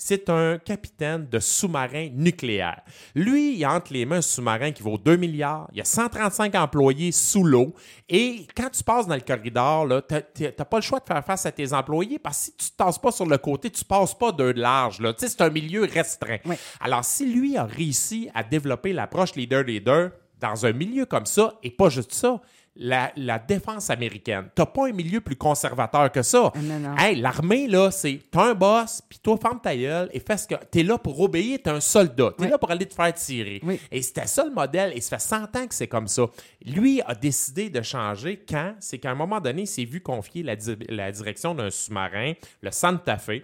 C'est 0.05 0.29
un 0.31 0.59
capitaine 0.59 1.29
de 1.29 1.39
sous-marin 1.39 2.09
nucléaire. 2.13 2.83
Lui, 3.15 3.55
il 3.55 3.65
a 3.65 3.73
entre 3.73 3.93
les 3.93 4.05
mains 4.05 4.17
un 4.17 4.21
sous-marin 4.21 4.73
qui 4.73 4.83
vaut 4.83 4.99
2 4.99 5.15
milliards. 5.15 5.69
Il 5.71 5.79
y 5.79 5.81
a 5.81 5.85
135 5.85 6.57
employés 6.57 7.13
sous 7.13 7.45
l'eau. 7.45 7.73
Et 8.09 8.49
quand 8.57 8.69
tu 8.71 8.83
passes 8.83 9.07
dans 9.07 9.15
le 9.15 9.21
corridor, 9.21 9.87
tu 10.35 10.43
n'as 10.43 10.65
pas 10.65 10.79
le 10.79 10.83
choix 10.83 10.99
de 10.99 11.05
faire 11.05 11.25
face 11.25 11.47
à 11.47 11.53
tes 11.53 11.73
employés 11.73 12.19
parce 12.19 12.39
que 12.39 12.45
si 12.47 12.57
tu 12.57 12.65
ne 12.65 12.71
te 12.71 12.77
tasses 12.79 12.99
pas 12.99 13.13
sur 13.13 13.27
le 13.27 13.39
côté, 13.39 13.71
tu 13.71 13.85
passes 13.85 14.19
pas 14.19 14.33
de 14.33 14.43
large. 14.43 15.01
là. 15.01 15.13
Tu 15.13 15.21
sais, 15.21 15.29
c'est 15.29 15.43
un 15.43 15.51
milieu 15.51 15.85
restreint. 15.85 16.39
Oui. 16.47 16.57
Alors, 16.81 17.05
si 17.05 17.33
lui 17.33 17.57
a 17.57 17.63
réussi 17.63 18.29
à 18.35 18.43
développer 18.43 18.93
l'approche 18.93 19.37
leader-leader 19.37 20.11
dans 20.41 20.67
un 20.67 20.73
milieu 20.73 21.07
comme 21.07 21.27
ça, 21.27 21.55
et 21.63 21.71
pas 21.71 21.91
juste 21.91 22.13
ça, 22.13 22.43
la, 22.75 23.13
la 23.17 23.39
défense 23.39 23.91
américaine, 23.91 24.49
t'as 24.55 24.65
pas 24.65 24.89
un 24.89 24.93
milieu 24.93 25.21
plus 25.21 25.37
conservateur 25.37 26.11
que 26.11 26.23
ça. 26.23 26.51
Ah, 26.55 26.59
non, 26.63 26.79
non. 26.79 26.97
Hey, 26.97 27.17
l'armée, 27.17 27.67
là, 27.69 27.91
c'est 27.91 28.19
t'as 28.31 28.51
un 28.51 28.55
boss, 28.55 29.03
puis 29.09 29.19
toi, 29.19 29.37
ferme 29.37 29.61
ta 29.61 29.77
gueule 29.77 30.09
et 30.13 30.21
fais 30.21 30.39
ce 30.39 30.47
que. 30.47 30.55
T'es 30.71 30.83
là 30.83 30.97
pour 30.97 31.21
obéir, 31.21 31.59
t'es 31.63 31.69
un 31.71 31.81
soldat. 31.81 32.31
T'es 32.39 32.45
Oui. 32.45 32.51
là 32.51 32.57
pour 32.59 32.71
aller 32.71 32.87
te 32.87 32.95
faire 32.95 33.13
tirer. 33.13 33.61
Oui. 33.63 33.79
Et 33.91 34.01
c'était 34.01 34.27
ça 34.27 34.45
le 34.45 34.51
modèle, 34.53 34.93
et 34.97 35.01
ça 35.03 35.19
fait 35.19 35.23
100 35.25 35.43
ans 35.57 35.67
que 35.67 35.75
c'est 35.75 35.89
comme 35.89 36.09
ça. 36.09 36.23
Lui 36.65 37.03
a 37.03 37.15
décidé 37.15 37.69
de 37.69 37.83
changer 37.83 38.43
quand? 38.49 38.75
C'est 38.81 38.99
qu'à 38.99 39.11
un 39.11 39.15
moment 39.15 39.41
donné, 39.41 39.63
il 39.63 39.67
s'est 39.67 39.85
vu 39.85 40.01
confier 40.01 40.43
la, 40.43 40.57
di- 40.57 40.77
la 40.89 41.13
direction 41.13 41.55
d'un 41.55 41.69
sous-marin, 41.71 42.33
le 42.63 42.71
Santa 42.71 43.19
Fe, 43.19 43.43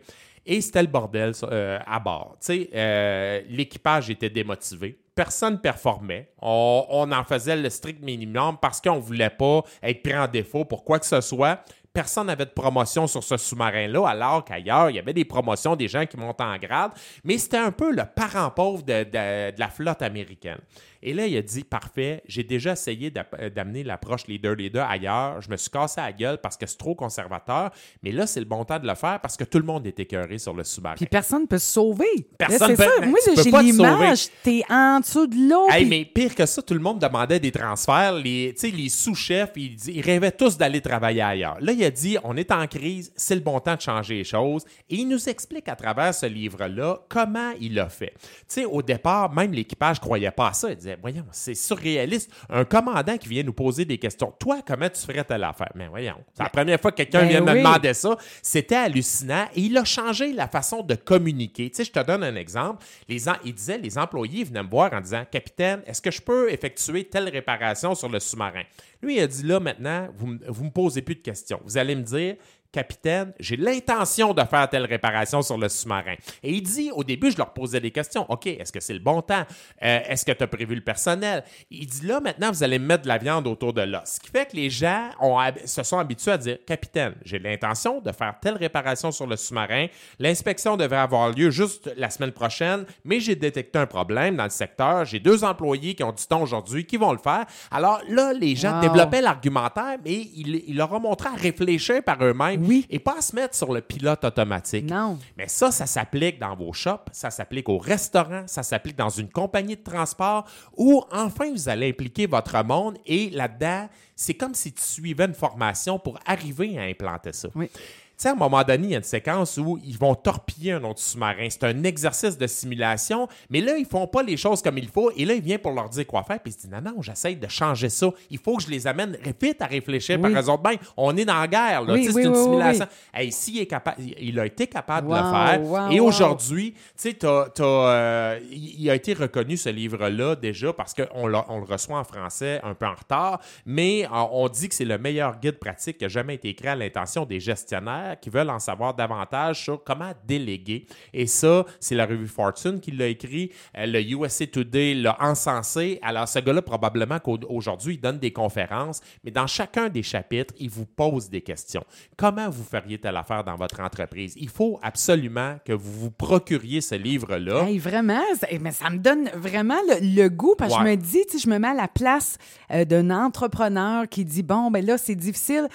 et 0.49 0.63
c'était 0.63 0.81
le 0.81 0.89
bordel 0.89 1.33
euh, 1.45 1.79
à 1.87 2.01
bord. 2.01 2.37
Euh, 2.49 3.43
l'équipage 3.51 4.09
était 4.09 4.31
démotivé. 4.31 4.99
Personne 5.15 5.61
performait. 5.61 6.31
On, 6.41 7.11
en 7.13 7.25
faisait 7.25 7.57
le 7.57 7.69
strict 7.69 8.03
minimum 8.03 8.57
parce 8.61 8.81
qu'on 8.81 8.99
voulait 8.99 9.31
pas 9.31 9.63
être 9.83 10.03
pris 10.03 10.17
en 10.17 10.27
défaut 10.27 10.65
pour 10.65 10.85
quoi 10.85 10.99
que 10.99 11.07
ce 11.07 11.21
soit. 11.21 11.63
Personne 11.93 12.29
n'avait 12.29 12.47
de 12.47 12.51
promotion 12.51 13.07
sur 13.07 13.25
ce 13.25 13.37
sous-marin-là, 13.37 14.09
alors 14.09 14.45
qu'ailleurs, 14.45 14.89
il 14.89 14.97
y 14.97 14.99
avait 14.99 15.13
des 15.13 15.25
promotions, 15.25 15.75
des 15.75 15.89
gens 15.89 16.07
qui 16.07 16.17
montent 16.17 16.41
en 16.41 16.57
grade. 16.57 16.93
Mais 17.25 17.37
c'était 17.37 17.57
un 17.59 17.73
peu 17.73 17.91
le 17.91 18.05
parent 18.05 18.51
pauvre 18.51 18.83
de 18.85 19.59
la 19.59 19.69
flotte 19.69 20.01
américaine. 20.03 20.61
Et 21.03 21.15
là, 21.15 21.27
il 21.27 21.37
a 21.37 21.43
dit 21.43 21.65
Parfait, 21.65 22.23
j'ai 22.27 22.43
déjà 22.43 22.73
essayé 22.73 23.13
euh, 23.39 23.51
d'amener 23.51 23.85
l'approche 23.85 24.27
leader-leader 24.27 24.89
ailleurs. 24.89 25.41
Je 25.41 25.51
me 25.51 25.57
suis 25.57 25.71
cassé 25.71 26.01
la 26.01 26.13
gueule 26.13 26.39
parce 26.41 26.57
que 26.57 26.67
c'est 26.67 26.77
trop 26.77 26.95
conservateur. 26.95 27.71
Mais 28.03 28.11
là, 28.11 28.27
c'est 28.27 28.41
le 28.41 28.47
bon 28.47 28.65
temps 28.65 28.79
de 28.79 28.87
le 28.87 28.95
faire 28.95 29.21
parce 29.21 29.37
que 29.37 29.45
tout 29.45 29.59
le 29.59 29.65
monde 29.65 29.87
est 29.87 29.99
écœuré 30.01 30.39
sur 30.39 30.55
le 30.55 30.65
sous-marin. 30.65 30.97
Puis 30.97 31.07
personne 31.07 31.43
ne 31.43 31.47
peut 31.47 31.59
se 31.59 31.73
sauver. 31.73 32.29
Personne 32.37 32.77
c'est 32.77 32.77
peut- 32.77 33.01
ça. 33.01 33.07
Moi, 33.07 33.19
j'ai 33.37 33.51
l'image. 33.51 34.29
T'es 34.43 34.63
en 34.69 35.01
dessous 35.01 35.27
de 35.27 35.37
l'eau. 35.49 35.69
Hey, 35.71 35.87
mais 35.87 36.05
pire 36.05 36.35
que 36.35 36.47
ça, 36.47 36.63
tout 36.63 36.75
le 36.75 36.81
monde 36.81 36.99
demandait 36.99 37.41
des 37.41 37.53
transferts. 37.53 38.15
Les, 38.15 38.55
sous-chefs, 38.89 39.53
ils, 39.57 40.01
rêvaient 40.01 40.33
tous 40.33 40.57
d'aller 40.57 40.81
travailler 40.81 41.23
ailleurs. 41.23 41.59
Là, 41.61 41.73
il 41.73 41.85
a 41.85 41.91
dit 41.91 42.17
on 42.25 42.37
est 42.37 42.51
en 42.51 42.67
crise, 42.67 43.13
c'est 43.17 43.35
le 43.35 43.41
bon 43.41 43.61
temps 43.61 43.77
de 43.77 43.81
changer 43.81 44.17
les 44.17 44.25
choses. 44.25 44.65
Et 44.91 44.97
il 44.97 45.09
nous 45.09 45.29
explique 45.29 45.69
à 45.69 45.77
travers 45.77 46.15
ce 46.15 46.27
livre-là 46.27 47.01
comment 47.09 47.53
il 47.61 47.75
l'a 47.75 47.89
fait. 47.89 48.15
Tu 48.21 48.45
sais, 48.49 48.65
au 48.65 48.83
départ, 48.83 49.33
même 49.33 49.53
l'équipage 49.53 50.01
croyait 50.01 50.31
pas 50.31 50.49
à 50.49 50.53
ça. 50.53 50.71
Il 50.71 50.88
voyons, 51.01 51.25
c'est 51.33 51.55
surréaliste. 51.55 52.31
Un 52.49 52.65
commandant 52.65 53.17
qui 53.19 53.29
vient 53.29 53.43
nous 53.43 53.53
poser 53.53 53.85
des 53.85 53.99
questions. 53.99 54.33
Toi, 54.39 54.61
comment 54.67 54.89
tu 54.89 55.01
ferais 55.01 55.25
telle 55.25 55.45
affaire? 55.45 55.71
Mais 55.75 55.89
voyons, 55.89 56.17
c'est 56.35 56.43
la 56.43 56.49
première 56.49 56.81
fois 56.81 56.91
que 56.91 56.97
quelqu'un 56.97 57.21
Ben 57.23 57.29
vient 57.29 57.41
me 57.41 57.55
demander 57.55 57.95
ça. 57.95 58.17
C'était 58.43 58.77
hallucinant 58.77 59.47
et 59.55 59.63
il 59.63 59.77
a 59.77 59.85
changé 59.85 60.33
la 60.33 60.49
façon 60.49 60.83
de 60.83 60.95
communiquer. 60.95 61.71
Tu 61.71 61.77
sais, 61.77 61.85
je 61.85 61.93
te 61.93 62.05
donne 62.05 62.25
un 62.25 62.35
exemple. 62.37 62.85
Les 63.09 63.29
il 63.45 63.55
disait, 63.55 63.79
les 63.79 63.99
employés 63.99 64.45
venaient 64.45 64.63
me 64.63 64.69
voir 64.69 64.93
en 64.93 65.01
disant, 65.01 65.25
Capitaine, 65.31 65.83
est-ce 65.87 66.01
que 66.01 66.11
je 66.11 66.21
peux 66.21 66.51
effectuer 66.51 67.05
telle 67.05 67.29
réparation 67.29 67.95
sur 67.95 68.09
le 68.09 68.21
sous-marin? 68.21 68.63
Lui, 69.03 69.17
il 69.17 69.21
a 69.21 69.27
dit, 69.27 69.43
là, 69.45 69.61
maintenant, 69.61 70.09
vous 70.17 70.35
ne 70.35 70.67
me 70.67 70.71
posez 70.71 71.03
plus 71.03 71.15
de 71.15 71.21
questions. 71.21 71.61
Vous 71.65 71.79
allez 71.79 71.95
me 71.95 72.03
dire, 72.03 72.37
Capitaine, 72.71 73.33
j'ai 73.41 73.57
l'intention 73.57 74.35
de 74.35 74.43
faire 74.45 74.69
telle 74.69 74.85
réparation 74.85 75.41
sur 75.43 75.57
le 75.57 75.69
sous-marin. 75.69 76.15
Et 76.43 76.53
il 76.53 76.63
dit, 76.63 76.91
au 76.95 77.03
début, 77.03 77.31
je 77.31 77.39
leur 77.39 77.53
posais 77.55 77.81
des 77.81 77.91
questions. 77.91 78.27
OK, 78.31 78.47
est-ce 78.47 78.71
que 78.73 78.81
c'est 78.81 78.93
le 78.93 78.99
bon 78.99 79.23
temps? 79.23 79.45
Euh, 79.83 80.01
est-ce 80.07 80.25
que 80.25 80.33
tu 80.33 80.43
as 80.45 80.47
prévu 80.47 80.75
le 80.75 80.83
personnel? 80.83 81.45
Il 81.71 81.87
dit, 81.87 82.07
là, 82.07 82.21
maintenant, 82.21 82.51
vous 82.51 82.63
allez 82.63 82.79
me 82.79 82.85
mettre 82.85 83.05
de 83.05 83.09
la 83.09 83.17
viande 83.19 83.47
autour 83.47 83.73
de 83.73 83.81
l'os. 83.83 84.03
Ce 84.05 84.21
qui 84.21 84.29
fait 84.31 84.47
que 84.51 84.57
les 84.57 84.69
gens 84.71 85.09
ont 85.21 85.39
se 85.65 85.83
sont 85.83 85.99
habitués 85.99 86.33
à 86.33 86.39
dire, 86.39 86.59
Capitaine, 86.67 87.15
j'ai 87.25 87.39
l'intention 87.39 88.01
de 88.01 88.13
faire 88.13 88.35
telle 88.41 88.57
réparation 88.57 89.11
sur 89.13 89.27
le 89.27 89.37
sous-marin. 89.37 89.87
L'inspection 90.19 90.77
devrait 90.77 90.99
avoir 90.99 91.31
lieu 91.31 91.51
juste 91.51 91.91
la 91.97 92.11
semaine 92.11 92.33
prochaine, 92.33 92.85
mais 93.05 93.19
j'ai 93.19 93.35
détecté 93.35 93.79
un 93.79 93.87
problème 93.87 94.37
dans 94.37 94.45
le 94.45 94.51
secteur. 94.51 95.05
J'ai 95.07 95.21
deux 95.21 95.43
employés 95.43 95.95
qui 95.95 96.05
ont 96.05 96.13
du 96.13 96.27
temps 96.27 96.43
aujourd'hui 96.43 96.85
qui 96.85 96.97
vont 96.99 97.13
le 97.13 97.19
faire. 97.19 97.47
Alors 97.71 98.01
là, 98.09 98.33
les 98.35 98.55
gens 98.57 98.69
Wow. 98.69 98.81
développaient 98.83 99.23
l'argumentaire, 99.23 99.97
mais 100.05 100.13
il, 100.35 100.63
il 100.67 100.77
leur 100.77 100.93
a 100.95 100.99
montré 100.99 101.29
à 101.31 101.33
réfléchir 101.33 102.03
par 102.05 102.23
eux-mêmes 102.23 102.58
Oui. 102.61 102.87
et 102.91 102.99
pas 102.99 103.19
à 103.19 103.21
se 103.21 103.35
mettre 103.35 103.55
sur 103.55 103.73
le 103.73 103.81
pilote 103.81 104.25
automatique. 104.25 104.89
Non. 104.89 105.19
Mais 105.37 105.49
ça, 105.49 105.71
ça 105.71 105.87
s'applique 105.87 106.39
dans 106.39 106.55
vos 106.55 106.73
shops, 106.73 107.11
ça 107.13 107.31
s'applique 107.31 107.69
au 107.69 107.79
restaurant, 107.79 108.45
ça 108.47 108.63
s'applique 108.63 108.97
dans 108.97 109.09
une 109.09 109.29
compagnie 109.29 109.77
de 109.77 109.83
transport 109.83 110.47
où 110.77 111.03
enfin 111.11 111.51
vous 111.51 111.69
allez 111.69 111.91
impliquer 111.91 112.27
votre 112.27 112.63
monde 112.65 112.99
et 113.07 113.31
là-dedans, 113.31 113.89
c'est 114.17 114.35
comme 114.35 114.55
si 114.55 114.73
tu 114.73 114.83
suivais 114.83 115.27
une 115.27 115.35
formation 115.35 115.99
pour 115.99 116.19
arriver 116.27 116.79
à 116.79 116.83
implanter 116.83 117.33
ça. 117.33 117.49
Oui. 117.55 117.71
Tu 118.19 118.23
sais, 118.25 118.31
à 118.31 118.33
un 118.33 118.35
moment 118.35 118.65
donné, 118.65 118.85
il 118.89 118.91
y 118.91 118.95
a 118.95 118.99
une 118.99 119.05
séquence 119.05 119.59
où 119.59 119.79
ils 119.85 119.97
vont 119.97 120.13
torpiller 120.17 120.73
un 120.73 120.83
autre 120.83 120.99
sous-marin. 120.99 121.47
C'est 121.51 121.63
un 121.63 121.85
exercice 121.85 122.37
de 122.37 122.49
simulation, 122.49 123.29
mais 123.49 123.61
là, 123.61 123.77
ils 123.79 123.87
font 123.87 124.09
pas 124.09 124.25
les 124.25 124.37
choses 124.37 124.61
comme 124.61 124.77
il 124.77 124.89
faut. 124.89 125.13
Et 125.17 125.25
là, 125.25 125.35
il 125.35 125.41
vient 125.41 125.59
pour 125.59 125.71
leur 125.71 125.89
dire 125.89 126.05
quoi 126.05 126.25
faire, 126.25 126.41
puis 126.41 126.51
il 126.51 126.61
se 126.61 126.67
dit 126.67 126.69
non, 126.69 126.81
non, 126.81 127.01
j'essaie 127.01 127.37
de 127.37 127.47
changer 127.47 127.89
ça. 127.89 128.09
Il 128.29 128.39
faut 128.39 128.57
que 128.57 128.65
je 128.65 128.71
les 128.71 128.89
amène 128.89 129.17
vite 129.41 129.63
à 129.63 129.67
réfléchir. 129.67 130.17
Oui. 130.17 130.23
Par 130.23 130.37
exemple, 130.37 130.65
ben, 130.65 130.77
on 130.97 131.17
est 131.17 131.25
dans 131.25 131.39
la 131.39 131.47
guerre, 131.47 131.83
là. 131.83 131.93
Oui, 131.95 132.07
Tu 132.07 132.09
sais, 132.11 132.15
oui, 132.17 132.23
c'est 132.25 132.29
une 132.29 132.35
simulation. 132.35 132.87
Hey, 133.15 133.31
s'il 133.31 133.61
est 133.61 133.67
capable, 133.67 134.03
il 134.03 134.41
a 134.41 134.47
été 134.47 134.67
capable 134.67 135.07
de 135.09 135.15
le 135.15 135.19
faire. 135.21 135.61
wow, 135.63 135.91
et 135.93 136.01
wow. 136.01 136.09
aujourd'hui, 136.09 136.73
tu 136.73 136.79
sais, 136.97 137.15
t'as- 137.15 137.51
t'as, 137.55 137.65
euh, 137.65 138.41
il 138.51 138.81
il 138.81 138.91
a 138.91 138.97
été 138.97 139.13
reconnu 139.13 139.57
ce 139.57 139.69
livre-là 139.69 140.35
déjà 140.35 140.73
parce 140.73 140.93
qu'on 140.93 141.07
on 141.13 141.27
le 141.29 141.65
reçoit 141.65 141.99
en 141.99 142.05
français 142.05 142.61
un 142.65 142.75
peu 142.75 142.87
en 142.87 142.95
retard, 142.95 143.41
mais 143.65 144.07
euh, 144.07 144.09
on 144.33 144.49
dit 144.49 144.69
que 144.69 144.75
c'est 144.75 144.85
le 144.85 144.99
meilleur 144.99 145.39
guide 145.39 145.59
pratique 145.61 145.99
qui 145.99 146.05
a 146.05 146.09
jamais 146.09 146.35
été 146.35 146.49
écrit 146.49 146.69
à 146.69 146.75
l'intention 146.75 147.25
des 147.25 147.39
gestionnaires 147.39 148.08
qui 148.17 148.31
veulent 148.31 148.51
en 148.51 148.59
savoir 148.59 148.95
davantage 148.95 149.63
sur 149.65 149.83
comment 149.83 150.13
déléguer. 150.27 150.87
Et 151.13 151.27
ça, 151.27 151.65
c'est 151.81 151.95
la 151.95 152.07
revue 152.07 152.27
Fortune 152.29 152.81
qui 152.81 152.91
l'a 152.91 153.07
écrit. 153.09 153.51
Euh, 153.77 153.87
le 153.87 154.01
USA 154.03 154.47
Today 154.47 154.95
l'a 154.95 155.17
encensé. 155.21 155.99
Alors, 156.03 156.29
ce 156.29 156.39
gars-là, 156.39 156.63
probablement 156.63 157.19
qu'aujourd'hui, 157.19 157.95
il 157.95 158.01
donne 158.01 158.19
des 158.19 158.33
conférences, 158.33 159.01
mais 159.25 159.31
dans 159.31 159.47
chacun 159.47 159.89
des 159.89 160.03
chapitres, 160.03 160.55
il 160.59 160.71
vous 160.71 160.87
pose 160.87 161.29
des 161.31 161.41
questions. 161.41 161.85
Comment 162.17 162.49
vous 162.51 162.65
feriez 162.65 162.99
telle 162.99 163.17
affaire 163.17 163.45
dans 163.45 163.57
votre 163.57 163.81
entreprise? 163.81 164.35
Il 164.37 164.49
faut 164.49 164.79
absolument 164.83 165.57
que 165.65 165.73
vous 165.73 165.93
vous 165.93 166.11
procuriez 166.11 166.81
ce 166.81 166.95
livre-là. 166.95 167.65
Hey, 167.69 167.79
vraiment, 167.79 168.21
ça- 168.39 168.47
mais 168.61 168.73
ça 168.73 168.91
me 168.91 168.99
donne 168.99 169.29
vraiment 169.35 169.79
le, 169.89 170.23
le 170.23 170.29
goût 170.29 170.55
parce 170.57 170.73
que 170.75 170.79
Ouais. 170.83 170.85
je 170.87 170.91
me 170.91 170.97
dis, 170.97 171.25
je 171.43 171.49
me 171.49 171.59
mets 171.59 171.69
à 171.69 171.75
la 171.75 171.89
place 171.89 172.39
euh, 172.71 172.85
d'un 172.85 173.11
entrepreneur 173.11 174.09
qui 174.09 174.25
dit 174.25 174.43
bon, 174.43 174.71
ben 174.71 174.85
là, 174.85 174.99
c'est 174.99 175.15
difficile. 175.15 175.69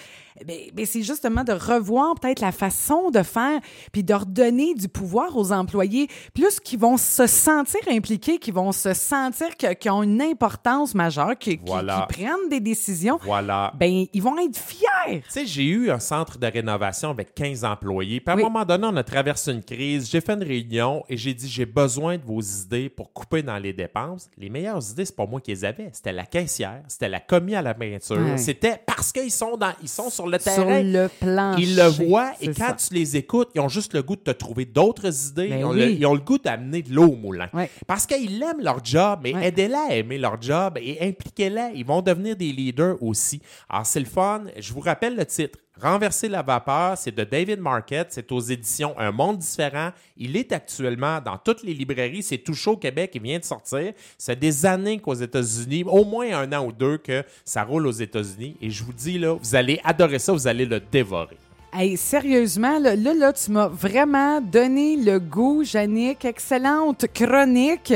Ben, 0.46 0.58
ben, 0.74 0.86
c'est 0.86 1.04
justement 1.04 1.44
de 1.44 1.52
revoir 1.54 2.16
peut-être 2.16 2.40
la 2.42 2.52
façon 2.52 3.12
de 3.12 3.22
faire, 3.24 3.60
puis 3.92 4.04
de 4.04 4.14
redonner 4.14 4.74
du 4.74 4.88
pouvoir 4.88 5.36
aux 5.38 5.52
employés, 5.52 6.08
plus 6.34 6.60
qu'ils 6.60 6.80
vont 6.80 6.98
se 6.98 7.28
sentir 7.28 7.80
impliqués, 7.90 8.40
qu'ils 8.40 8.54
vont 8.54 8.72
se 8.72 8.94
sentir 8.94 9.56
qu'ils 9.58 9.92
ont 9.92 10.04
une 10.04 10.22
importance 10.22 10.96
majeure, 10.96 11.38
qui- 11.38 11.58
qui- 11.58 11.64
Voilà. 11.66 12.08
qu'ils 12.10 12.26
prennent 12.26 12.50
des 12.50 12.60
décisions. 12.60 13.20
Voilà. 13.24 13.72
Ben, 13.78 14.06
ils 14.12 14.22
vont 14.22 14.38
être 14.40 14.58
fiers. 14.58 14.88
Tu 15.08 15.22
sais, 15.30 15.46
j'ai 15.46 15.66
eu 15.66 15.92
un 15.92 16.00
centre 16.00 16.38
de 16.38 16.48
rénovation 16.48 17.12
avec 17.12 17.36
15 17.36 17.64
employés. 17.64 18.20
Puis 18.20 18.32
à 18.32 18.36
Oui. 18.36 18.42
un 18.42 18.46
moment 18.46 18.66
donné, 18.66 18.88
on 18.88 18.96
a 18.96 19.04
traversé 19.04 19.52
une 19.52 19.64
crise. 19.64 20.10
J'ai 20.10 20.22
fait 20.22 20.34
une 20.34 20.44
réunion 20.44 21.04
et 21.10 21.18
j'ai 21.18 21.34
dit 21.34 21.48
j'ai 21.48 21.66
besoin 21.66 22.18
de 22.18 22.24
vos 22.24 22.42
idées 22.42 22.90
pour 22.90 23.14
couper 23.14 23.44
dans 23.44 23.58
les 23.58 23.74
dépenses. 23.74 24.30
Les 24.38 24.50
meilleures 24.50 24.82
idées, 24.92 25.06
c'est 25.06 25.16
pas 25.16 25.26
moi 25.26 25.40
qui 25.42 25.52
les 25.52 25.64
avais. 25.66 25.90
C'était 25.94 26.12
la 26.14 26.26
caissière, 26.26 26.82
c'était 26.88 27.10
la 27.10 27.20
commis 27.20 27.56
à 27.56 27.62
la 27.62 27.74
peinture. 27.74 28.20
C'était 28.38 28.80
parce 28.86 29.12
qu'ils 29.12 29.32
sont 29.32 29.58
dans, 29.58 29.74
ils 29.82 29.90
sont 29.90 30.10
sur 30.10 30.23
le 30.28 30.40
Sur 30.40 30.54
terrain. 30.56 30.82
le 30.84 31.10
plancher. 31.20 31.62
Ils 31.64 31.76
le 31.76 31.84
voient 32.08 32.32
et 32.42 32.48
quand 32.48 32.78
ça. 32.78 32.88
tu 32.88 32.94
les 32.94 33.16
écoutes, 33.18 33.50
ils 33.56 33.62
ont 33.62 33.68
juste 33.70 33.94
le 33.94 34.04
goût 34.04 34.16
de 34.16 34.22
te 34.22 34.32
trouver 34.32 34.66
d'autres 34.66 35.06
idées. 35.30 35.50
Ben 35.50 35.60
ils, 35.60 35.66
ont 35.66 35.72
oui. 35.72 35.78
le, 35.80 35.92
ils 35.92 36.06
ont 36.06 36.14
le 36.14 36.20
goût 36.22 36.38
d'amener 36.38 36.82
de 36.82 36.94
l'eau 36.94 37.08
au 37.12 37.16
moulin. 37.16 37.50
Ouais. 37.54 37.70
Parce 37.88 38.06
qu'ils 38.06 38.42
aiment 38.42 38.62
leur 38.62 38.84
job, 38.84 39.20
mais 39.24 39.34
Ouais. 39.34 39.48
aidez-les 39.48 39.74
à 39.76 39.96
aimer 39.96 40.18
leur 40.18 40.42
job 40.42 40.78
et 40.82 40.98
impliquez-les. 41.08 41.72
Ils 41.76 41.86
vont 41.86 42.02
devenir 42.02 42.36
des 42.36 42.52
leaders 42.52 43.02
aussi. 43.02 43.42
Alors, 43.70 43.86
c'est 43.86 44.00
le 44.00 44.06
fun. 44.06 44.44
Je 44.60 44.74
vous 44.74 44.80
rappelle 44.82 45.16
le 45.16 45.26
titre. 45.26 45.60
Renverser 45.82 46.30
la 46.30 46.44
vapeur, 46.44 46.96
c'est 47.00 47.14
de 47.16 47.24
David 47.24 47.60
Marquette, 47.60 48.10
c'est 48.12 48.32
aux 48.32 48.40
éditions 48.40 48.94
Un 48.98 49.12
Monde 49.12 49.40
différent. 49.40 49.90
Il 50.18 50.38
est 50.38 50.52
actuellement 50.52 51.20
dans 51.20 51.38
toutes 51.38 51.64
les 51.64 51.74
librairies, 51.74 52.22
c'est 52.22 52.38
tout 52.38 52.54
chaud 52.54 52.74
au 52.74 52.78
Québec, 52.78 53.12
il 53.16 53.22
vient 53.24 53.40
de 53.40 53.44
sortir. 53.44 53.94
C'est 54.18 54.38
des 54.38 54.68
années 54.68 55.00
qu'aux 55.00 55.16
États-Unis, 55.16 55.84
au 55.88 56.06
moins 56.06 56.32
un 56.32 56.54
an 56.54 56.68
ou 56.68 56.72
deux 56.72 57.00
que 57.00 57.24
ça 57.44 57.64
roule 57.64 57.88
aux 57.88 57.92
États-Unis. 57.92 58.56
Et 58.62 58.70
je 58.70 58.84
vous 58.84 58.94
dis, 58.94 59.18
là, 59.18 59.34
vous 59.34 59.56
allez 59.56 59.82
adorer 59.84 60.20
ça, 60.20 60.32
vous 60.32 60.48
allez 60.48 60.68
le 60.68 60.80
dévorer. 60.80 61.38
Hey, 61.76 61.98
sérieusement, 61.98 62.78
là, 62.78 62.96
là, 62.96 63.16
là, 63.16 63.34
tu 63.34 63.50
m'as 63.50 63.68
vraiment 63.68 64.40
donné 64.42 64.96
le 64.96 65.20
goût, 65.20 65.64
Yannick. 65.64 66.24
Excellente 66.24 67.08
chronique, 67.12 67.92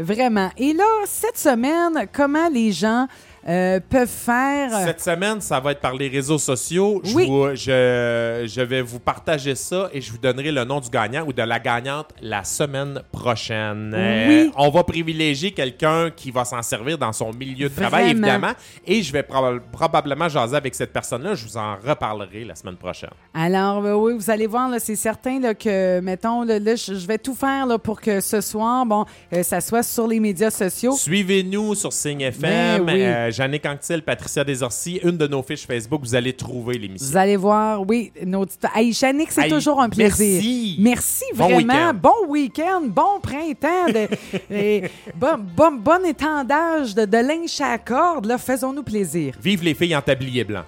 vraiment. 0.00 0.50
Et 0.56 0.72
là, 0.72 0.84
cette 1.06 1.38
semaine, 1.38 2.08
comment 2.12 2.48
les 2.48 2.72
gens 2.72 3.06
euh, 3.48 3.80
peuvent 3.88 4.08
faire... 4.08 4.74
euh, 4.74 4.84
Cette 4.84 5.00
semaine, 5.00 5.40
ça 5.40 5.60
va 5.60 5.72
être 5.72 5.80
par 5.80 5.94
les 5.94 6.08
réseaux 6.08 6.38
sociaux. 6.38 7.00
Je, 7.04 7.14
Oui. 7.14 7.26
vous- 7.26 7.54
je, 7.54 8.44
je 8.46 8.60
vais 8.60 8.82
vous 8.82 9.00
partager 9.00 9.54
ça 9.54 9.88
et 9.92 10.00
je 10.00 10.10
vous 10.12 10.18
donnerai 10.18 10.52
le 10.52 10.64
nom 10.64 10.80
du 10.80 10.90
gagnant 10.90 11.24
ou 11.26 11.32
de 11.32 11.42
la 11.42 11.58
gagnante 11.58 12.08
la 12.20 12.44
semaine 12.44 13.02
prochaine. 13.12 13.92
Euh, 13.96 14.26
Oui. 14.28 14.52
on 14.56 14.68
va 14.70 14.84
privilégier 14.84 15.52
quelqu'un 15.52 16.10
qui 16.14 16.30
va 16.30 16.44
s'en 16.44 16.62
servir 16.62 16.98
dans 16.98 17.12
son 17.12 17.32
milieu 17.32 17.68
de 17.68 17.74
travail, 17.74 18.12
Vraiment. 18.12 18.26
évidemment. 18.26 18.52
Et 18.86 19.02
je 19.02 19.12
vais 19.12 19.22
proba- 19.22 19.60
probablement 19.72 20.28
jaser 20.28 20.56
avec 20.56 20.74
cette 20.74 20.92
personne-là. 20.92 21.34
Je 21.34 21.44
vous 21.46 21.56
en 21.56 21.76
reparlerai 21.76 22.44
la 22.44 22.54
semaine 22.54 22.76
prochaine. 22.76 23.10
Alors, 23.34 23.84
euh, 23.84 23.94
oui, 23.94 24.14
vous 24.16 24.30
allez 24.30 24.46
voir, 24.46 24.70
c'est 24.78 24.96
certain 24.96 25.40
là, 25.40 25.54
que, 25.54 26.00
mettons, 26.00 26.42
là, 26.42 26.58
là, 26.58 26.74
je 26.76 26.92
vais 27.06 27.18
tout 27.18 27.34
faire 27.34 27.66
là, 27.66 27.78
pour 27.78 28.00
que 28.00 28.20
ce 28.20 28.40
soir, 28.40 28.84
bon, 28.86 29.04
euh, 29.32 29.42
ça 29.42 29.60
soit 29.60 29.82
sur 29.82 30.06
les 30.06 30.20
médias 30.20 30.50
sociaux. 30.50 30.92
Suivez-nous 30.96 31.74
sur 31.74 31.92
Signe 31.92 32.20
FM. 32.22 32.84
Ben 32.84 32.92
oui. 33.26 33.29
Euh, 33.30 33.32
Jannick 33.32 33.64
Anctil, 33.66 34.02
Patricia 34.02 34.44
Desorcy, 34.44 35.00
une 35.02 35.16
de 35.16 35.26
nos 35.26 35.42
fiches 35.42 35.66
Facebook. 35.66 36.00
Vous 36.02 36.14
allez 36.14 36.32
trouver 36.32 36.78
l'émission. 36.78 37.06
Vous 37.08 37.16
allez 37.16 37.36
voir, 37.36 37.82
oui, 37.88 38.12
nos 38.26 38.44
petites... 38.44 38.66
Hey, 38.74 38.92
Yannick, 39.00 39.30
c'est 39.32 39.42
Hey, 39.44 39.50
toujours 39.50 39.80
un 39.80 39.88
plaisir. 39.88 40.10
merci. 40.10 40.76
Merci 40.78 41.24
Bon 41.34 41.44
vraiment. 41.44 41.58
week-end. 41.58 41.94
Bon 41.94 42.28
week-end, 42.28 42.80
bon 42.86 43.20
printemps, 43.22 43.86
de- 43.88 44.08
et 44.54 44.82
bon, 45.16 45.38
bon, 45.56 45.72
bon 45.72 46.04
étendage 46.04 46.94
de, 46.94 47.04
de 47.04 47.16
linge 47.18 47.60
à 47.60 47.78
corde. 47.78 48.26
Là, 48.26 48.38
faisons-nous 48.38 48.82
plaisir. 48.82 49.34
Vive 49.42 49.62
les 49.64 49.74
filles 49.74 49.96
en 49.96 50.02
tablier 50.02 50.44
blanc. 50.44 50.64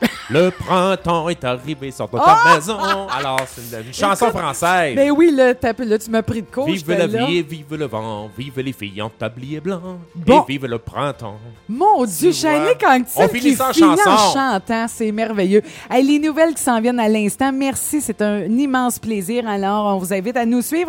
Le 0.30 0.50
printemps 0.50 1.28
est 1.28 1.42
arrivé 1.44 1.90
sur 1.90 2.08
ta 2.08 2.54
maison. 2.54 2.78
Alors, 3.08 3.40
c'est 3.46 3.76
une, 3.80 3.86
une 3.86 3.92
chanson 3.92 4.26
Écoute, 4.28 4.40
française. 4.40 4.94
Ben 4.94 5.10
oui, 5.10 5.32
là, 5.34 5.52
là, 5.52 5.98
tu 5.98 6.10
m'as 6.10 6.22
pris 6.22 6.42
de 6.42 6.46
court. 6.46 6.66
Vive 6.66 6.88
la 6.88 7.06
là. 7.06 7.26
vie, 7.26 7.42
vive 7.42 7.74
le 7.74 7.86
vent, 7.86 8.30
vive 8.38 8.60
les 8.60 8.72
filles 8.72 9.02
en 9.02 9.10
tablier 9.10 9.60
blanc. 9.60 9.98
Bon. 10.14 10.42
Et 10.42 10.52
vive 10.52 10.66
le 10.66 10.78
printemps. 10.78 11.36
Mon 11.68 12.04
Dieu, 12.04 12.30
Tu. 12.30 12.46
Yannick 12.46 12.82
Anctil 12.84 13.12
On 13.16 13.28
finit 13.28 13.56
en 13.60 13.72
chanson. 13.72 14.32
chantant, 14.32 14.86
c'est 14.88 15.10
merveilleux. 15.12 15.62
Hey, 15.90 16.04
les 16.04 16.18
nouvelles 16.18 16.54
qui 16.54 16.62
s'en 16.62 16.80
viennent 16.80 17.00
à 17.00 17.08
l'instant, 17.08 17.52
merci, 17.52 18.00
c'est 18.00 18.22
un 18.22 18.44
immense 18.44 18.98
plaisir. 18.98 19.48
Alors, 19.48 19.96
on 19.96 19.98
vous 19.98 20.12
invite 20.12 20.36
à 20.36 20.46
nous 20.46 20.62
suivre 20.62 20.88